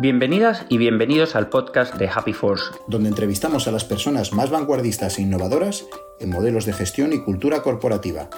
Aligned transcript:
Bienvenidas 0.00 0.64
y 0.68 0.78
bienvenidos 0.78 1.34
al 1.34 1.48
podcast 1.48 1.96
de 1.96 2.08
Happy 2.08 2.32
Force, 2.32 2.70
donde 2.86 3.08
entrevistamos 3.08 3.66
a 3.66 3.72
las 3.72 3.84
personas 3.84 4.32
más 4.32 4.48
vanguardistas 4.48 5.18
e 5.18 5.22
innovadoras 5.22 5.86
en 6.20 6.30
modelos 6.30 6.66
de 6.66 6.72
gestión 6.72 7.12
y 7.12 7.24
cultura 7.24 7.64
corporativa. 7.64 8.30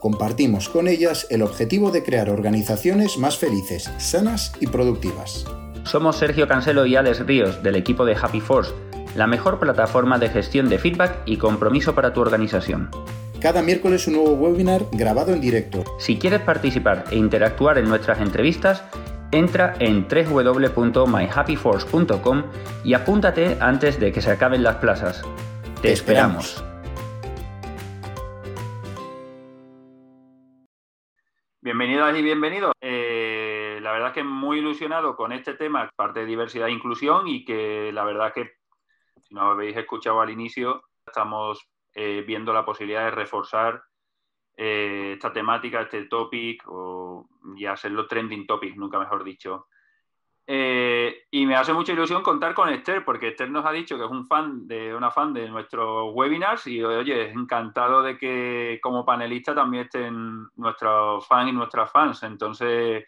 Compartimos 0.00 0.70
con 0.70 0.88
ellas 0.88 1.26
el 1.28 1.42
objetivo 1.42 1.90
de 1.90 2.02
crear 2.02 2.30
organizaciones 2.30 3.18
más 3.18 3.36
felices, 3.36 3.92
sanas 3.98 4.54
y 4.58 4.68
productivas. 4.68 5.44
Somos 5.84 6.16
Sergio 6.16 6.48
Cancelo 6.48 6.86
y 6.86 6.96
Alex 6.96 7.26
Ríos 7.26 7.62
del 7.62 7.76
equipo 7.76 8.06
de 8.06 8.16
Happy 8.16 8.40
Force, 8.40 8.72
la 9.14 9.26
mejor 9.26 9.60
plataforma 9.60 10.18
de 10.18 10.30
gestión 10.30 10.70
de 10.70 10.78
feedback 10.78 11.18
y 11.26 11.36
compromiso 11.36 11.94
para 11.94 12.14
tu 12.14 12.22
organización. 12.22 12.88
Cada 13.38 13.60
miércoles 13.60 14.06
un 14.06 14.14
nuevo 14.14 14.32
webinar 14.32 14.86
grabado 14.92 15.34
en 15.34 15.42
directo. 15.42 15.84
Si 15.98 16.16
quieres 16.16 16.40
participar 16.40 17.04
e 17.10 17.16
interactuar 17.16 17.76
en 17.76 17.86
nuestras 17.86 18.22
entrevistas, 18.22 18.82
Entra 19.34 19.74
en 19.80 20.06
www.myhappyforce.com 20.06 22.42
y 22.84 22.92
apúntate 22.92 23.56
antes 23.62 23.98
de 23.98 24.12
que 24.12 24.20
se 24.20 24.30
acaben 24.30 24.62
las 24.62 24.76
plazas. 24.76 25.22
Te, 25.80 25.90
esperamos. 25.90 26.62
Bienvenidas 31.62 32.14
y 32.18 32.22
bienvenidos. 32.22 32.72
Eh, 32.82 33.78
la 33.80 33.92
verdad 33.92 34.08
es 34.08 34.14
que 34.14 34.22
muy 34.22 34.58
ilusionado 34.58 35.16
con 35.16 35.32
este 35.32 35.54
tema, 35.54 35.90
parte 35.96 36.20
de 36.20 36.26
diversidad 36.26 36.68
e 36.68 36.72
inclusión, 36.72 37.26
y 37.26 37.46
que 37.46 37.90
la 37.90 38.04
verdad 38.04 38.34
que, 38.34 38.56
si 39.22 39.34
no 39.34 39.52
habéis 39.52 39.78
escuchado 39.78 40.20
al 40.20 40.28
inicio, 40.28 40.82
estamos 41.06 41.70
eh, 41.94 42.22
viendo 42.26 42.52
la 42.52 42.66
posibilidad 42.66 43.06
de 43.06 43.12
reforzar 43.12 43.82
eh, 44.56 45.12
esta 45.14 45.32
temática, 45.32 45.82
este 45.82 46.04
topic, 46.04 46.64
o, 46.68 47.28
y 47.56 47.66
hacerlo 47.66 48.06
trending 48.06 48.46
topic, 48.46 48.76
nunca 48.76 48.98
mejor 48.98 49.24
dicho. 49.24 49.68
Eh, 50.46 51.26
y 51.30 51.46
me 51.46 51.54
hace 51.54 51.72
mucha 51.72 51.92
ilusión 51.92 52.22
contar 52.22 52.52
con 52.52 52.68
Esther, 52.68 53.04
porque 53.04 53.28
Esther 53.28 53.50
nos 53.50 53.64
ha 53.64 53.70
dicho 53.70 53.96
que 53.96 54.04
es 54.04 54.10
un 54.10 54.26
fan 54.26 54.66
de 54.66 54.94
una 54.94 55.10
fan 55.10 55.32
de 55.32 55.48
nuestros 55.48 56.12
webinars 56.12 56.66
y 56.66 56.82
oye, 56.82 57.30
encantado 57.30 58.02
de 58.02 58.18
que 58.18 58.80
como 58.82 59.04
panelista 59.04 59.54
también 59.54 59.84
estén 59.84 60.48
nuestros 60.56 61.26
fans 61.26 61.50
y 61.50 61.52
nuestras 61.52 61.90
fans. 61.92 62.22
Entonces, 62.24 63.04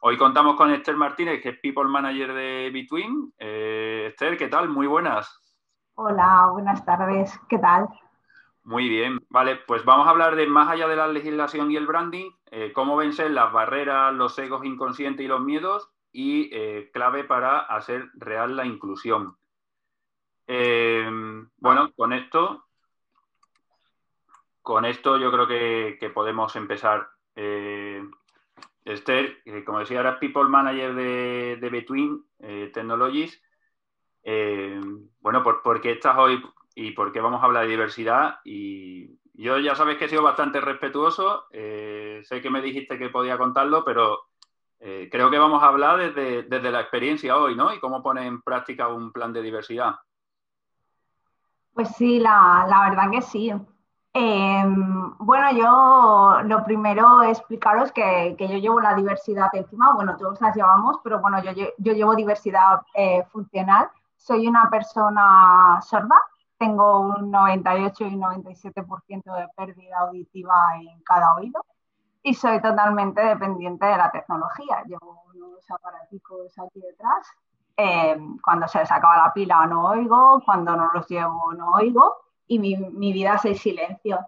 hoy 0.00 0.16
contamos 0.16 0.54
con 0.54 0.70
Esther 0.70 0.96
Martínez, 0.96 1.42
que 1.42 1.50
es 1.50 1.58
People 1.58 1.84
Manager 1.84 2.32
de 2.32 2.70
Between. 2.72 3.32
Eh, 3.38 4.06
Esther, 4.10 4.36
¿qué 4.36 4.48
tal? 4.48 4.68
Muy 4.68 4.86
buenas. 4.86 5.42
Hola, 5.96 6.50
buenas 6.52 6.84
tardes. 6.84 7.38
¿Qué 7.48 7.58
tal? 7.58 7.88
Muy 8.62 8.88
bien, 8.88 9.18
vale, 9.36 9.56
pues 9.56 9.84
vamos 9.84 10.06
a 10.06 10.10
hablar 10.12 10.34
de 10.34 10.46
más 10.46 10.66
allá 10.66 10.88
de 10.88 10.96
la 10.96 11.08
legislación 11.08 11.70
y 11.70 11.76
el 11.76 11.86
branding, 11.86 12.30
eh, 12.50 12.72
cómo 12.72 12.96
vencer 12.96 13.30
las 13.32 13.52
barreras, 13.52 14.14
los 14.14 14.38
egos 14.38 14.64
inconscientes 14.64 15.22
y 15.22 15.28
los 15.28 15.42
miedos 15.42 15.90
y 16.10 16.48
eh, 16.54 16.88
clave 16.90 17.22
para 17.22 17.58
hacer 17.58 18.08
real 18.14 18.56
la 18.56 18.64
inclusión. 18.64 19.36
Eh, 20.46 21.06
bueno, 21.58 21.92
con 21.94 22.14
esto, 22.14 22.64
con 24.62 24.86
esto 24.86 25.18
yo 25.18 25.30
creo 25.30 25.46
que, 25.46 26.10
podemos 26.14 26.56
empezar. 26.56 27.06
Esther, 28.86 29.42
como 29.66 29.80
decía, 29.80 30.00
era 30.00 30.18
People 30.18 30.44
Manager 30.44 30.94
de, 30.94 31.58
de 31.60 31.68
Between 31.68 32.24
Technologies. 32.72 33.42
bueno, 35.20 35.42
¿por, 35.42 35.60
¿por 35.60 35.82
qué 35.82 35.90
estás 35.92 36.16
hoy 36.16 36.42
y 36.76 36.92
por 36.92 37.10
qué 37.10 37.20
vamos 37.20 37.42
a 37.42 37.46
hablar 37.46 37.64
de 37.64 37.70
diversidad. 37.70 38.38
Y 38.44 39.18
yo 39.38 39.58
ya 39.58 39.74
sabes 39.74 39.98
que 39.98 40.06
he 40.06 40.08
sido 40.08 40.22
bastante 40.22 40.60
respetuoso, 40.60 41.44
eh, 41.52 42.22
sé 42.24 42.40
que 42.40 42.50
me 42.50 42.62
dijiste 42.62 42.98
que 42.98 43.10
podía 43.10 43.36
contarlo, 43.36 43.84
pero 43.84 44.20
eh, 44.80 45.08
creo 45.10 45.30
que 45.30 45.38
vamos 45.38 45.62
a 45.62 45.68
hablar 45.68 46.14
desde, 46.14 46.70
la 46.70 46.80
experiencia 46.80 47.36
hoy, 47.36 47.54
¿no? 47.54 47.72
Y 47.72 47.80
cómo 47.80 48.02
pone 48.02 48.26
en 48.26 48.40
práctica 48.40 48.88
un 48.88 49.12
plan 49.12 49.32
de 49.32 49.42
diversidad. 49.42 49.96
Pues 51.74 51.88
sí, 51.96 52.18
la, 52.18 52.88
verdad 52.88 53.10
que 53.10 53.20
sí. 53.20 53.52
Em, 54.14 55.18
bueno, 55.18 55.52
yo 55.52 56.42
lo 56.44 56.64
primero 56.64 57.22
explicaros 57.22 57.92
que, 57.92 58.34
yo 58.38 58.56
llevo 58.56 58.80
la 58.80 58.94
diversidad 58.94 59.48
encima, 59.52 59.92
bueno, 59.92 60.16
todos 60.16 60.40
las 60.40 60.56
llevamos, 60.56 60.96
pero 61.04 61.20
bueno, 61.20 61.42
yo, 61.42 61.52
yo 61.76 61.92
llevo 61.92 62.14
diversidad 62.14 62.80
eh, 62.94 63.22
funcional. 63.30 63.90
Soy 64.16 64.48
una 64.48 64.70
persona 64.70 65.78
sorda, 65.82 66.16
tengo 66.58 67.00
un 67.00 67.30
98 67.30 68.06
y 68.06 68.16
97% 68.16 69.34
de 69.34 69.48
pérdida 69.56 69.98
auditiva 70.00 70.54
en 70.80 71.02
cada 71.02 71.34
oído 71.34 71.64
y 72.22 72.34
soy 72.34 72.60
totalmente 72.60 73.20
dependiente 73.24 73.86
de 73.86 73.96
la 73.96 74.10
tecnología. 74.10 74.82
Llevo 74.86 75.22
unos 75.34 75.70
aparaticos 75.70 76.58
aquí 76.58 76.80
detrás. 76.80 77.26
Eh, 77.76 78.16
cuando 78.42 78.66
se 78.68 78.78
les 78.78 78.90
acaba 78.90 79.16
la 79.16 79.32
pila 79.32 79.66
no 79.66 79.90
oigo, 79.90 80.42
cuando 80.44 80.74
no 80.74 80.90
los 80.94 81.06
llevo 81.08 81.52
no 81.52 81.72
oigo 81.72 82.16
y 82.48 82.58
mi, 82.58 82.76
mi 82.76 83.12
vida 83.12 83.34
es 83.34 83.44
el 83.44 83.56
silencio. 83.56 84.18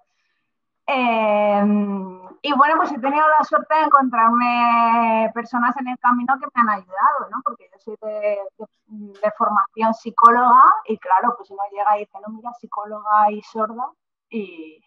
Eh, 0.91 1.62
y 2.41 2.53
bueno, 2.54 2.76
pues 2.76 2.91
he 2.93 2.99
tenido 2.99 3.26
la 3.28 3.44
suerte 3.44 3.75
de 3.75 3.82
encontrarme 3.82 5.31
personas 5.34 5.76
en 5.76 5.88
el 5.88 5.99
camino 5.99 6.34
que 6.38 6.47
me 6.54 6.62
han 6.62 6.71
ayudado, 6.71 7.28
¿no? 7.31 7.43
Porque 7.44 7.69
yo 7.71 7.78
soy 7.78 7.97
de, 8.00 8.38
formación 9.37 9.93
psicóloga 9.93 10.62
y 10.87 10.97
claro, 10.99 11.34
pues 11.37 11.50
uno 11.50 11.62
llega 11.71 11.97
y 11.97 12.00
dice, 12.00 12.19
no, 12.26 12.32
mira, 12.32 12.53
psicóloga 12.54 13.31
y 13.31 13.43
sorda 13.43 13.91
y 14.31 14.82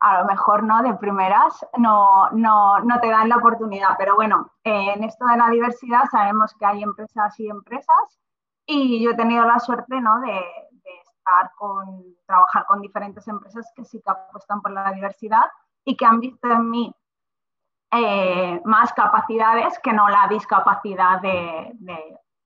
a 0.00 0.20
lo 0.20 0.26
mejor 0.26 0.62
no, 0.62 0.82
de 0.82 0.94
primeras 0.94 1.66
no, 1.78 2.30
no, 2.30 2.78
no 2.80 3.00
te 3.00 3.08
dan 3.08 3.28
la 3.28 3.36
oportunidad. 3.36 3.96
Pero 3.98 4.14
bueno, 4.14 4.52
en 4.62 5.02
esto 5.02 5.24
de 5.26 5.36
la 5.36 5.48
diversidad 5.48 6.04
sabemos 6.10 6.54
que 6.58 6.66
hay 6.66 6.82
empresas 6.82 7.38
y 7.40 7.48
empresas 7.48 8.20
y 8.66 9.02
yo 9.02 9.10
he 9.10 9.16
tenido 9.16 9.44
la 9.44 9.58
suerte, 9.58 10.00
¿no? 10.00 10.20
De, 10.20 10.40
trabajar 12.26 12.66
con 12.66 12.80
diferentes 12.80 13.26
empresas 13.28 13.70
que 13.74 13.84
sí 13.84 14.00
que 14.00 14.10
apuestan 14.10 14.60
por 14.60 14.70
la 14.70 14.92
diversidad 14.92 15.44
y 15.84 15.96
que 15.96 16.04
han 16.04 16.20
visto 16.20 16.48
en 16.48 16.70
mí 16.70 16.94
eh, 17.90 18.60
más 18.64 18.92
capacidades 18.92 19.78
que 19.78 19.92
no 19.92 20.08
la 20.08 20.26
discapacidad 20.28 21.20
de, 21.20 21.76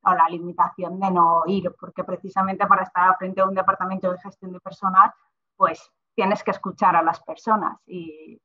o 0.02 0.12
la 0.12 0.28
limitación 0.28 1.00
de 1.00 1.10
no 1.10 1.42
ir, 1.46 1.74
porque 1.80 2.04
precisamente 2.04 2.66
para 2.66 2.82
estar 2.82 3.08
al 3.08 3.16
frente 3.16 3.40
de 3.40 3.48
un 3.48 3.54
departamento 3.54 4.10
de 4.12 4.18
gestión 4.18 4.52
de 4.52 4.60
personal, 4.60 5.12
pues 5.56 5.90
tienes 6.14 6.42
que 6.42 6.50
escuchar 6.50 6.96
a 6.96 7.02
las 7.02 7.20
personas. 7.20 7.78
Y, 7.86 8.40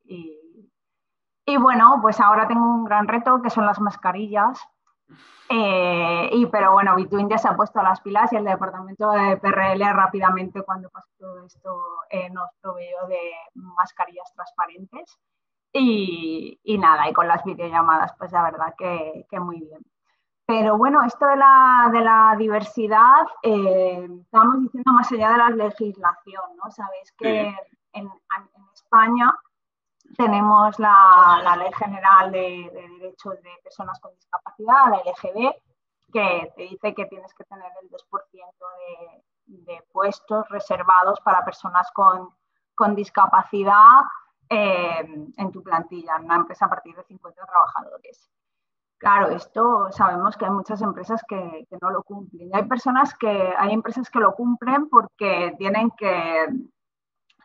y 1.46 1.58
bueno, 1.58 2.00
pues 2.02 2.20
ahora 2.20 2.48
tengo 2.48 2.66
un 2.66 2.86
gran 2.86 3.08
reto 3.08 3.42
que 3.42 3.50
son 3.50 3.66
las 3.66 3.82
mascarillas, 3.82 4.62
eh, 5.50 6.30
y 6.32 6.46
pero 6.48 6.72
bueno, 6.72 6.96
ya 7.30 7.38
se 7.38 7.48
ha 7.48 7.56
puesto 7.56 7.80
a 7.80 7.84
las 7.84 8.02
pilas 8.02 8.32
y 8.34 8.38
el 8.38 8.46
departamento 8.46 9.12
de 9.12 9.38
PRL 9.38 9.82
rápidamente 9.94 10.64
cuando 10.64 10.90
pasó 10.90 11.10
todo 11.20 11.46
esto 11.46 11.82
eh, 12.10 12.30
nos 12.30 12.50
proveyó 12.62 13.06
de 13.08 13.20
mascarillas 13.56 14.34
transparentes 14.34 15.20
y, 15.72 16.60
y, 16.64 16.78
nada, 16.78 17.10
y 17.10 17.14
con 17.14 17.28
las 17.28 17.44
videollamadas 17.44 18.14
pues 18.18 18.32
la 18.32 18.44
verdad 18.44 18.74
que, 18.78 19.26
que 19.30 19.40
muy 19.40 19.60
bien. 19.60 19.82
Pero 20.46 20.78
bueno, 20.78 21.04
esto 21.04 21.26
de 21.26 21.38
la, 21.38 21.90
de 21.92 22.02
la 22.02 22.36
diversidad, 22.38 23.26
eh, 23.44 24.08
estamos 24.24 24.62
diciendo 24.62 24.92
más 24.92 25.12
allá 25.12 25.32
de 25.32 25.38
la 25.38 25.50
legislación, 25.50 26.44
¿no? 26.58 26.70
Sabéis 26.70 27.12
que 27.18 27.48
en, 27.94 28.08
en 28.08 28.10
España 28.74 29.34
tenemos 30.18 30.78
la, 30.80 31.56
Ley 31.58 31.72
General 31.74 32.32
de, 32.32 32.70
Derechos 33.00 33.42
de 33.42 33.50
Personas 33.64 34.00
con 34.00 34.14
Discapacidad, 34.16 34.43
la 34.58 35.02
LGB, 35.06 35.54
que 36.12 36.54
te 36.56 36.62
dice 36.64 36.94
que 36.94 37.06
tienes 37.06 37.34
que 37.34 37.44
tener 37.44 37.72
el 37.82 37.90
2% 37.90 38.00
de, 39.48 39.84
puestos 39.92 40.48
reservados 40.50 41.20
para 41.22 41.44
personas 41.44 41.90
con, 41.94 42.30
discapacidad 42.96 44.02
eh, 44.50 45.32
en 45.38 45.52
tu 45.52 45.64
plantilla, 45.64 46.18
en 46.18 46.26
una 46.26 46.36
empresa 46.36 46.66
a 46.66 46.70
partir 46.70 46.96
de 46.96 47.04
50 47.04 47.46
trabajadores. 47.46 48.30
Claro, 48.98 49.30
esto 49.30 49.92
sabemos 49.92 50.38
que 50.38 50.46
hay 50.46 50.52
muchas 50.52 50.82
empresas 50.82 51.22
que, 51.28 51.66
que, 51.70 51.78
no 51.82 51.92
lo 51.92 52.04
cumplen. 52.04 52.50
Hay 52.54 52.64
personas 52.64 53.14
que, 53.16 53.54
hay 53.58 53.74
empresas 53.74 54.10
que 54.10 54.20
lo 54.20 54.34
cumplen 54.34 54.90
porque 54.90 55.56
tienen 55.58 55.92
que 55.92 56.48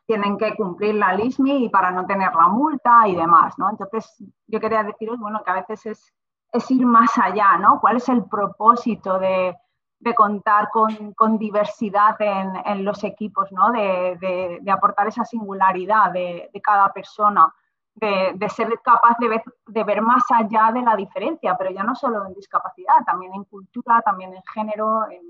tienen 0.08 0.38
que 0.38 0.56
cumplir 0.56 0.94
la 0.94 1.12
LISMI 1.12 1.66
y 1.66 1.68
para 1.68 1.90
no 1.90 2.06
tener 2.06 2.34
la 2.34 2.48
multa 2.48 3.06
y 3.06 3.14
demás, 3.14 3.58
¿no? 3.58 3.68
Entonces, 3.68 4.10
yo 4.46 4.58
quería 4.58 4.82
deciros, 4.82 5.18
bueno, 5.18 5.42
que 5.44 5.50
a 5.50 5.54
veces 5.56 5.84
es, 5.84 6.14
es 6.52 6.70
ir 6.70 6.86
más 6.86 7.10
allá, 7.18 7.58
¿no? 7.58 7.80
¿Cuál 7.80 7.96
es 7.96 8.08
el 8.08 8.24
propósito 8.24 9.18
de, 9.18 9.56
de 10.00 10.14
contar 10.14 10.70
con, 10.70 11.12
con 11.14 11.38
diversidad 11.38 12.20
en, 12.20 12.52
en, 12.64 12.84
los 12.84 13.02
equipos, 13.04 13.50
¿no? 13.52 13.70
De, 13.72 14.58
de, 14.62 14.70
aportar 14.70 15.08
esa 15.08 15.24
singularidad 15.24 16.12
de, 16.12 16.50
cada 16.62 16.92
persona, 16.92 17.52
de, 17.94 18.48
ser 18.48 18.80
capaz 18.82 19.16
de 19.18 19.28
ver, 19.28 19.42
de 19.66 19.84
ver 19.84 20.00
más 20.00 20.24
allá 20.30 20.70
de 20.72 20.82
la 20.82 20.96
diferencia, 20.96 21.56
pero 21.56 21.70
ya 21.70 21.82
no 21.82 21.94
solo 21.94 22.26
en 22.26 22.34
discapacidad, 22.34 23.04
también 23.04 23.32
en 23.34 23.44
cultura, 23.44 24.00
también 24.02 24.34
en 24.34 24.42
género, 24.54 25.10
en, 25.10 25.22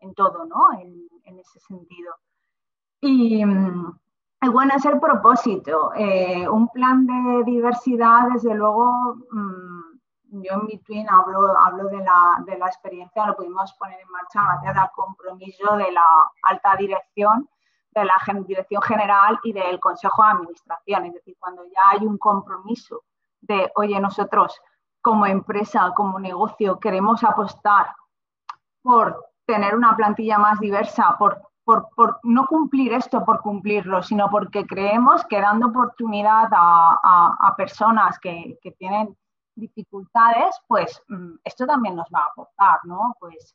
en 0.00 0.14
todo, 0.14 0.44
¿no? 0.46 0.72
En, 0.78 1.06
en 1.26 1.38
ese 1.38 1.60
sentido. 1.60 2.14
Y, 3.00 3.44
bueno, 3.44 4.72
es 4.76 4.84
el 4.84 4.98
propósito. 4.98 5.92
Eh, 5.94 6.48
un 6.48 6.68
plan 6.68 7.06
de 7.06 7.44
diversidad, 7.44 8.28
desde 8.32 8.54
luego, 8.54 9.16
mm, 9.30 9.65
yo 10.46 10.60
en 10.60 10.66
Between 10.66 11.08
hablo, 11.08 11.56
hablo 11.58 11.88
de, 11.88 11.98
la, 11.98 12.42
de 12.46 12.58
la 12.58 12.66
experiencia, 12.66 13.26
lo 13.26 13.36
pudimos 13.36 13.72
poner 13.74 14.00
en 14.00 14.08
marcha 14.10 14.42
gracias 14.42 14.76
al 14.76 14.90
compromiso 14.92 15.76
de 15.76 15.92
la 15.92 16.06
alta 16.42 16.76
dirección, 16.76 17.48
de 17.90 18.04
la 18.04 18.14
dirección 18.46 18.82
general 18.82 19.38
y 19.42 19.52
del 19.52 19.80
Consejo 19.80 20.22
de 20.22 20.30
Administración. 20.30 21.06
Es 21.06 21.14
decir, 21.14 21.36
cuando 21.38 21.64
ya 21.64 21.80
hay 21.92 22.06
un 22.06 22.18
compromiso 22.18 23.02
de, 23.40 23.70
oye, 23.76 23.98
nosotros 24.00 24.60
como 25.00 25.26
empresa, 25.26 25.92
como 25.94 26.18
negocio, 26.18 26.78
queremos 26.80 27.22
apostar 27.22 27.94
por 28.82 29.24
tener 29.46 29.74
una 29.74 29.96
plantilla 29.96 30.38
más 30.38 30.58
diversa, 30.58 31.16
por, 31.18 31.42
por, 31.64 32.18
no 32.22 32.46
cumplir 32.46 32.92
esto 32.92 33.24
por 33.24 33.40
cumplirlo, 33.40 34.02
sino 34.02 34.28
porque 34.30 34.66
creemos 34.66 35.24
que 35.26 35.40
dando 35.40 35.68
oportunidad 35.68 36.48
a, 36.52 37.54
personas 37.56 38.18
que, 38.18 38.58
que 38.62 38.72
tienen 38.72 39.16
dificultades, 39.56 40.54
pues 40.68 41.02
mm, 41.08 41.36
esto 41.44 41.66
también 41.66 41.96
nos 41.96 42.06
va 42.14 42.20
a 42.20 42.30
aportar, 42.30 42.78
¿no? 42.84 43.16
Pues 43.18 43.54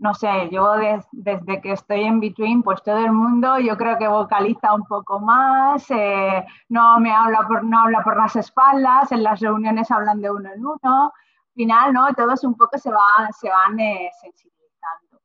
no 0.00 0.14
sé, 0.14 0.48
yo 0.50 0.76
desde 1.12 1.60
que 1.60 1.72
estoy 1.72 2.04
en 2.04 2.20
Between, 2.20 2.62
pues 2.62 2.82
todo 2.82 2.96
el 2.96 3.12
mundo 3.12 3.58
yo 3.58 3.76
creo 3.76 3.98
que 3.98 4.08
vocaliza 4.08 4.72
un 4.72 4.86
poco 4.86 5.20
más, 5.20 5.84
eh, 5.90 6.46
no 6.70 6.98
me 7.00 7.12
habla 7.12 7.46
por, 7.46 7.62
no 7.64 7.80
habla 7.80 8.02
por 8.02 8.16
las 8.16 8.34
espaldas, 8.34 9.12
en 9.12 9.22
las 9.22 9.40
reuniones 9.40 9.90
hablan 9.90 10.22
de 10.22 10.30
uno 10.30 10.50
en 10.54 10.64
uno, 10.64 11.12
al 11.12 11.54
final, 11.54 11.92
¿no? 11.92 12.14
Todos 12.14 12.44
un 12.44 12.56
poco 12.56 12.78
se, 12.78 12.90
va, 12.90 13.28
se 13.38 13.50
van 13.50 13.78
eh, 13.78 14.10
sensibilizando. 14.22 15.20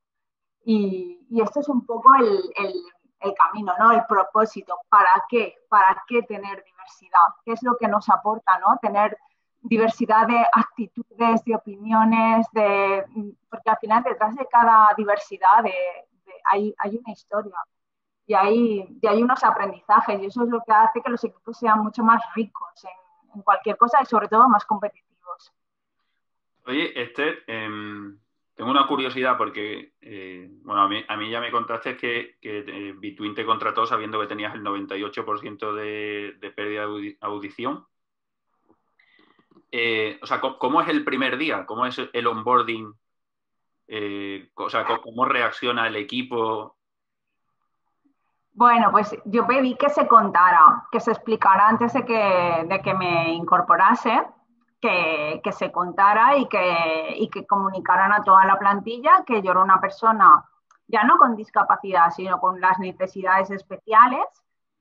Y, 0.66 1.25
esto 1.42 1.62
es 1.62 1.69
un 1.69 1.86
poco 1.86 2.13
el, 2.16 2.42
el, 2.57 3.33
camino, 3.33 3.74
¿no? 3.80 3.92
El 3.92 4.06
propósito. 4.06 4.77
¿Para 4.89 5.24
qué? 5.30 5.56
¿Para 5.69 6.04
qué 6.07 6.22
tener 6.24 6.63
diversidad? 6.63 7.30
¿Qué 7.45 7.54
es 7.54 7.63
lo 7.63 7.77
que 7.77 7.88
nos 7.88 8.10
aporta, 8.10 8.60
¿no? 8.60 8.77
Tener 8.81 9.18
diversidad 9.65 10.27
de 10.27 10.45
actitudes, 10.51 11.44
de 11.44 11.56
opiniones, 11.56 12.47
de, 12.51 13.03
porque 13.50 13.69
al 13.69 13.77
final 13.77 14.03
detrás 14.03 14.35
de 14.35 14.47
cada 14.47 14.94
diversidad 14.95 15.63
de, 15.63 15.73
hay, 16.51 16.73
hay, 16.77 16.97
una 16.97 17.12
historia 17.12 17.56
y 18.27 18.33
hay, 18.33 19.23
unos 19.23 19.44
aprendizajes 19.44 20.21
y 20.21 20.25
eso 20.25 20.44
es 20.44 20.50
lo 20.50 20.62
que 20.65 20.71
hace 20.71 21.01
que 21.01 21.09
los 21.09 21.23
equipos 21.23 21.57
sean 21.57 21.79
mucho 21.79 22.03
más 22.03 22.21
ricos 22.35 22.85
en, 23.33 23.41
cualquier 23.41 23.75
cosa 23.75 24.00
y 24.01 24.06
sobre 24.06 24.29
todo 24.29 24.47
más 24.47 24.63
competitivos. 24.63 25.51
Oye, 26.65 27.01
Esther, 27.01 27.44
em, 27.47 28.17
tengo 28.56 28.71
una 28.71 28.88
curiosidad 28.88 29.38
porque, 29.38 29.94
eh, 30.00 30.50
bueno, 30.63 30.83
a 30.83 30.88
mí, 30.88 31.03
a 31.06 31.17
mí, 31.17 31.29
ya 31.29 31.41
me 31.41 31.51
contaste 31.51 31.97
que, 31.97 32.38
que 32.39 32.59
eh, 32.59 32.94
Bitwin 32.97 33.35
te 33.35 33.45
contrató 33.45 33.85
sabiendo 33.85 34.21
que 34.21 34.27
tenías 34.27 34.56
el 34.56 34.63
98% 34.63 35.73
de, 35.73 36.38
de 36.39 36.51
pérdida 36.51 36.88
de 36.88 37.17
audición 37.19 37.85
eh, 39.71 40.19
o 40.21 40.25
sea, 40.25 40.39
¿cómo 40.39 40.81
es 40.81 40.89
el 40.89 41.03
primer 41.03 41.38
día? 41.38 41.65
¿Cómo 41.65 41.85
es 41.85 42.00
el 42.12 42.27
onboarding? 42.27 42.94
Eh, 43.88 44.50
o 44.56 44.69
sea, 44.69 44.85
¿cómo 44.85 45.25
reacciona 45.25 45.88
el 45.88 45.95
equipo? 45.95 46.77
Bueno, 48.53 48.89
pues 48.91 49.15
yo 49.25 49.45
pedí 49.45 49.75
que 49.75 49.89
se 49.89 50.07
contara, 50.07 50.88
que 50.91 51.00
se 51.00 51.12
explicara 51.12 51.67
antes 51.67 51.94
de 51.94 52.06
que, 52.06 52.81
que 52.83 52.94
me 52.94 53.33
incorporase, 53.33 54.25
que, 54.79 55.51
se 55.51 55.71
contara 55.71 56.38
y 56.38 56.47
que, 56.47 57.15
y 57.17 57.29
que 57.29 57.45
comunicaran 57.45 58.13
a 58.13 58.23
toda 58.23 58.45
la 58.45 58.57
plantilla 58.57 59.23
que 59.25 59.41
yo 59.41 59.51
era 59.51 59.62
una 59.62 59.81
persona 59.81 60.45
ya 60.88 61.03
no 61.03 61.17
con 61.17 61.35
discapacidad, 61.35 62.12
sino 62.12 62.39
con 62.39 62.62
las 62.62 62.77
necesidades 62.79 63.50
especiales 63.50 64.23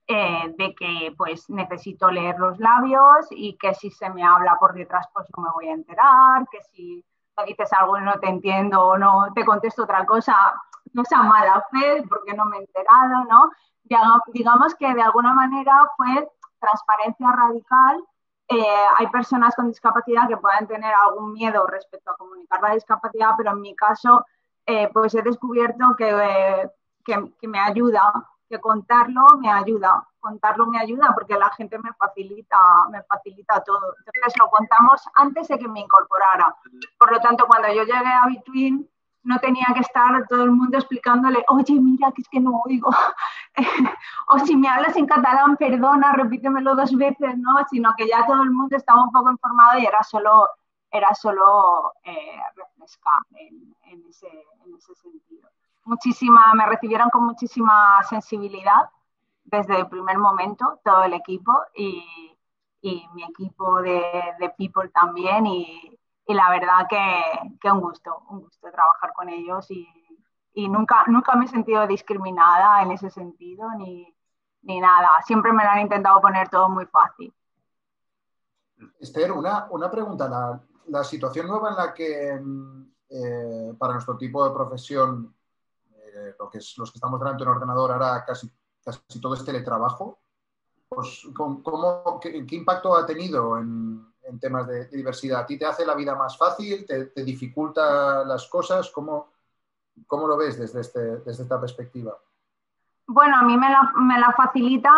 eh, 0.07 0.55
de 0.59 0.75
que 0.75 1.15
pues 1.17 1.49
necesito 1.49 2.11
leer 2.11 2.39
los 2.39 2.59
labios 2.59 3.27
y 3.31 3.57
que 3.57 3.73
si 3.73 3.91
se 3.91 4.11
me 4.11 4.23
habla 4.23 4.59
por 4.61 4.75
detrás 4.75 5.09
pues 5.15 5.27
no 5.35 5.45
me 5.45 5.51
voy 5.55 5.69
a 5.69 5.73
enterar, 5.73 6.47
que 6.51 6.61
si 6.73 7.03
me 7.39 7.45
dices 7.47 7.73
algo 7.73 7.97
y 7.97 8.03
no 8.03 8.13
te 8.21 8.29
entiendo 8.29 8.83
o 8.83 8.99
no 8.99 9.33
te 9.35 9.47
contesto 9.47 9.85
otra 9.85 10.05
cosa, 10.05 10.37
no 10.93 11.05
sea 11.07 11.23
mala 11.23 11.65
fe 11.71 12.05
porque 12.07 12.35
no 12.35 12.45
me 12.45 12.59
he 12.59 12.61
enterado, 12.61 13.25
¿no? 13.25 13.51
Digamos 14.33 14.75
que 14.75 14.93
de 14.93 15.01
alguna 15.01 15.33
manera 15.33 15.75
fue 15.97 16.31
transparencia 16.61 17.33
radical. 17.33 18.05
Eh, 18.49 18.87
hay 18.99 19.07
personas 19.07 19.55
con 19.57 19.69
discapacidad 19.69 20.29
que 20.29 20.37
pueden 20.37 20.67
tener 20.67 20.93
algún 20.95 21.33
miedo 21.33 21.67
respecto 21.67 22.11
a 22.11 22.17
comunicar 22.17 22.61
la 22.61 22.75
discapacidad, 22.75 23.31
pero 23.39 23.53
en 23.53 23.61
mi 23.63 23.75
caso 23.75 24.27
eh, 24.67 24.91
pues 24.93 25.15
he 25.15 25.23
descubierto 25.23 25.97
que, 25.97 26.71
que 27.07 27.49
me 27.49 27.59
ayuda 27.59 28.13
que 28.49 28.61
contarlo 28.61 29.23
me 29.39 29.51
ayuda, 29.51 30.07
contarlo 30.21 30.67
me 30.67 30.79
ayuda 30.79 31.13
porque 31.15 31.35
la 31.35 31.51
gente 31.51 31.79
me 31.79 31.93
facilita, 31.95 32.59
me 32.91 33.03
facilita 33.05 33.63
todo. 33.63 33.95
Entonces 33.99 34.35
lo 34.39 34.49
contamos 34.49 35.03
antes 35.15 35.49
de 35.49 35.59
que 35.59 35.69
me 35.69 35.81
incorporara. 35.81 36.55
Por 36.99 37.13
lo 37.13 37.21
tanto, 37.21 37.47
cuando 37.47 37.69
yo 37.69 37.85
llegué 37.85 38.13
a 38.13 38.27
Between, 38.27 38.89
no 39.25 39.39
tenía 39.39 39.67
que 39.75 39.81
estar 39.81 40.27
todo 40.29 40.45
el 40.45 40.51
mundo 40.51 40.77
explicándole, 40.77 41.45
oye, 41.49 41.75
mira, 41.81 42.13
que 42.13 42.23
es 42.23 42.29
que 42.29 42.41
no 42.41 42.61
oigo. 42.67 42.91
o 44.29 44.39
si 44.41 44.57
me 44.57 44.69
hablas 44.69 44.97
en 44.97 45.07
catalán, 45.07 45.57
perdona, 45.57 46.13
repítemelo 46.13 46.75
dos 46.75 46.95
veces, 46.95 47.37
¿no? 47.39 47.57
Sino 47.71 47.95
que 47.97 48.07
ya 48.07 48.27
todo 48.27 48.43
el 48.43 48.51
mundo 48.51 48.77
estaba 48.77 49.03
un 49.03 49.13
poco 49.13 49.31
informado 49.31 49.79
y 49.79 49.87
era 49.87 50.03
solo, 50.03 50.49
era 50.91 51.15
solo 51.15 51.95
eh, 52.05 52.39
refrescar 52.55 53.21
en, 53.37 54.05
ese, 54.07 54.29
en 54.65 54.75
ese 54.75 54.95
sentido 54.95 55.49
muchísima, 55.85 56.53
me 56.55 56.67
recibieron 56.67 57.11
con 57.11 57.25
muchísima 57.25 58.03
sensibilidad 58.09 58.91
desde 59.45 59.79
el 59.79 59.89
primer 59.89 60.19
momento, 60.19 60.81
todo 60.85 61.05
el 61.05 61.15
equipo 61.15 61.53
y, 61.75 62.03
mi 63.15 63.25
equipo 63.25 63.81
de, 63.81 64.53
People 64.59 64.91
también 64.91 65.47
y, 65.47 65.99
la 66.27 66.51
verdad 66.51 66.87
que, 66.89 67.71
un 67.71 67.81
gusto, 67.81 68.25
un 68.31 68.41
gusto 68.41 68.71
trabajar 68.71 69.13
con 69.15 69.29
ellos 69.29 69.71
y, 69.71 69.87
nunca, 70.69 71.05
nunca 71.07 71.35
me 71.35 71.47
he 71.47 71.49
sentido 71.49 71.87
discriminada 71.87 72.83
en 72.83 72.93
ese 72.93 73.11
sentido 73.11 73.69
ni, 73.79 74.15
nada, 74.81 75.23
siempre 75.27 75.53
me 75.53 75.63
lo 75.63 75.71
han 75.71 75.81
intentado 75.81 76.21
poner 76.21 76.49
todo 76.49 76.69
muy 76.69 76.87
fácil. 76.87 77.33
Esther, 78.99 79.33
una, 79.33 79.67
una 79.71 79.91
pregunta, 79.91 80.29
la, 80.29 80.61
la, 80.89 81.05
situación 81.05 81.47
nueva 81.47 81.71
en 81.71 81.77
la 81.77 81.95
que 81.95 82.41
mm, 82.43 82.85
eh, 83.11 83.75
para 83.79 83.93
nuestro 83.95 84.17
tipo 84.17 84.47
de 84.47 84.55
profesión 84.55 85.35
lo 86.39 86.51
que 86.51 86.59
es, 86.59 86.77
los 86.79 86.91
que 86.91 86.99
estamos 86.99 87.21
delante 87.21 87.45
de 87.45 87.51
un 87.51 87.57
ordenador 87.57 87.93
ahora 87.93 88.25
casi, 88.27 88.51
casi 88.83 89.21
todo 89.21 89.35
es 89.35 89.45
teletrabajo, 89.45 90.19
pues, 90.89 91.27
¿cómo, 91.35 92.21
qué, 92.21 92.45
impacto 92.51 92.97
ha 92.97 93.05
tenido 93.05 93.59
en, 93.59 94.07
temas 94.41 94.67
de, 94.67 94.87
diversidad? 94.89 95.41
¿A 95.41 95.47
ti 95.47 95.59
te 95.59 95.67
hace 95.67 95.85
la 95.85 95.95
vida 95.95 96.15
más 96.15 96.37
fácil? 96.37 96.87
¿Te, 96.87 97.25
dificulta 97.25 98.25
las 98.25 98.49
cosas? 98.49 98.91
¿Cómo, 98.91 99.33
¿Cómo, 100.07 100.27
lo 100.27 100.37
ves 100.37 100.59
desde, 100.59 100.81
este, 100.81 101.19
desde 101.19 101.43
esta 101.43 101.61
perspectiva? 101.61 102.17
Bueno, 103.07 103.37
a 103.37 103.43
mí 103.43 103.57
me 103.59 103.69
la, 103.69 104.33
facilita. 104.35 104.91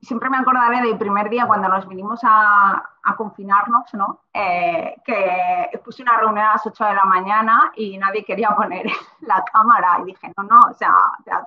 siempre 0.00 0.30
me 0.30 0.38
acordaré 0.38 0.80
del 0.80 0.96
primer 0.96 1.28
día 1.28 1.46
cuando 1.46 1.68
nos 1.68 1.86
vinimos 1.86 2.20
a, 2.22 2.86
confinarnos, 3.16 3.92
¿no? 3.94 4.20
Eh, 4.32 4.94
que 5.04 5.78
puse 5.84 6.02
una 6.02 6.16
reunión 6.16 6.46
a 6.46 6.52
las 6.52 6.66
8 6.66 6.84
de 6.84 6.94
la 6.94 7.04
mañana 7.04 7.72
y 7.76 7.98
nadie 7.98 8.24
quería 8.24 8.50
poner 8.56 8.86
la 9.20 9.44
cámara. 9.52 9.98
Y 10.00 10.06
dije, 10.06 10.32
no, 10.36 10.44
no, 10.44 10.58
o 10.70 10.74
sea, 10.74 10.94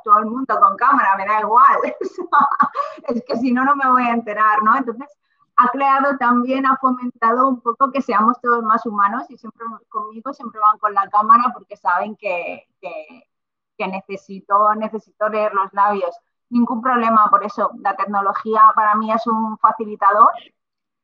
todo 0.04 0.20
el 0.20 0.26
mundo 0.26 0.60
con 0.60 0.78
cámara, 0.78 1.16
me 1.18 1.26
da 1.26 1.40
igual. 1.40 1.78
es 3.08 3.24
que 3.28 3.38
si 3.38 3.52
no, 3.52 3.66
no 3.66 3.76
me 3.76 3.90
voy 3.90 4.04
a 4.04 4.12
enterar, 4.12 4.62
¿no? 4.62 4.76
Entonces, 4.76 5.10
ha 5.58 5.68
creado 5.70 6.16
también, 6.18 6.66
ha 6.68 6.78
fomentado 6.78 7.48
un 7.48 7.60
poco 7.62 7.92
que 7.92 8.02
seamos 8.02 8.40
todos 8.40 8.64
más 8.64 8.86
humanos 8.86 9.24
y 9.30 9.38
siempre 9.38 9.66
conmigo 9.90 10.34
siempre 10.34 10.60
van 10.60 10.78
con 10.80 10.94
la 10.94 11.08
cámara 11.10 11.52
porque 11.54 11.76
saben 11.78 12.16
que 12.16 12.68
que 12.84 13.33
necesito, 13.78 14.74
necesito 14.76 15.30
leer 15.30 15.54
los 15.54 15.72
labios. 15.74 16.16
Ningún 16.50 16.82
problema 16.82 17.28
por 17.30 17.44
eso. 17.44 17.72
La 17.80 17.96
tecnología 17.96 18.62
para 18.76 18.96
mí 18.96 19.12
es 19.12 19.26
un 19.28 19.58
facilitador 19.58 20.32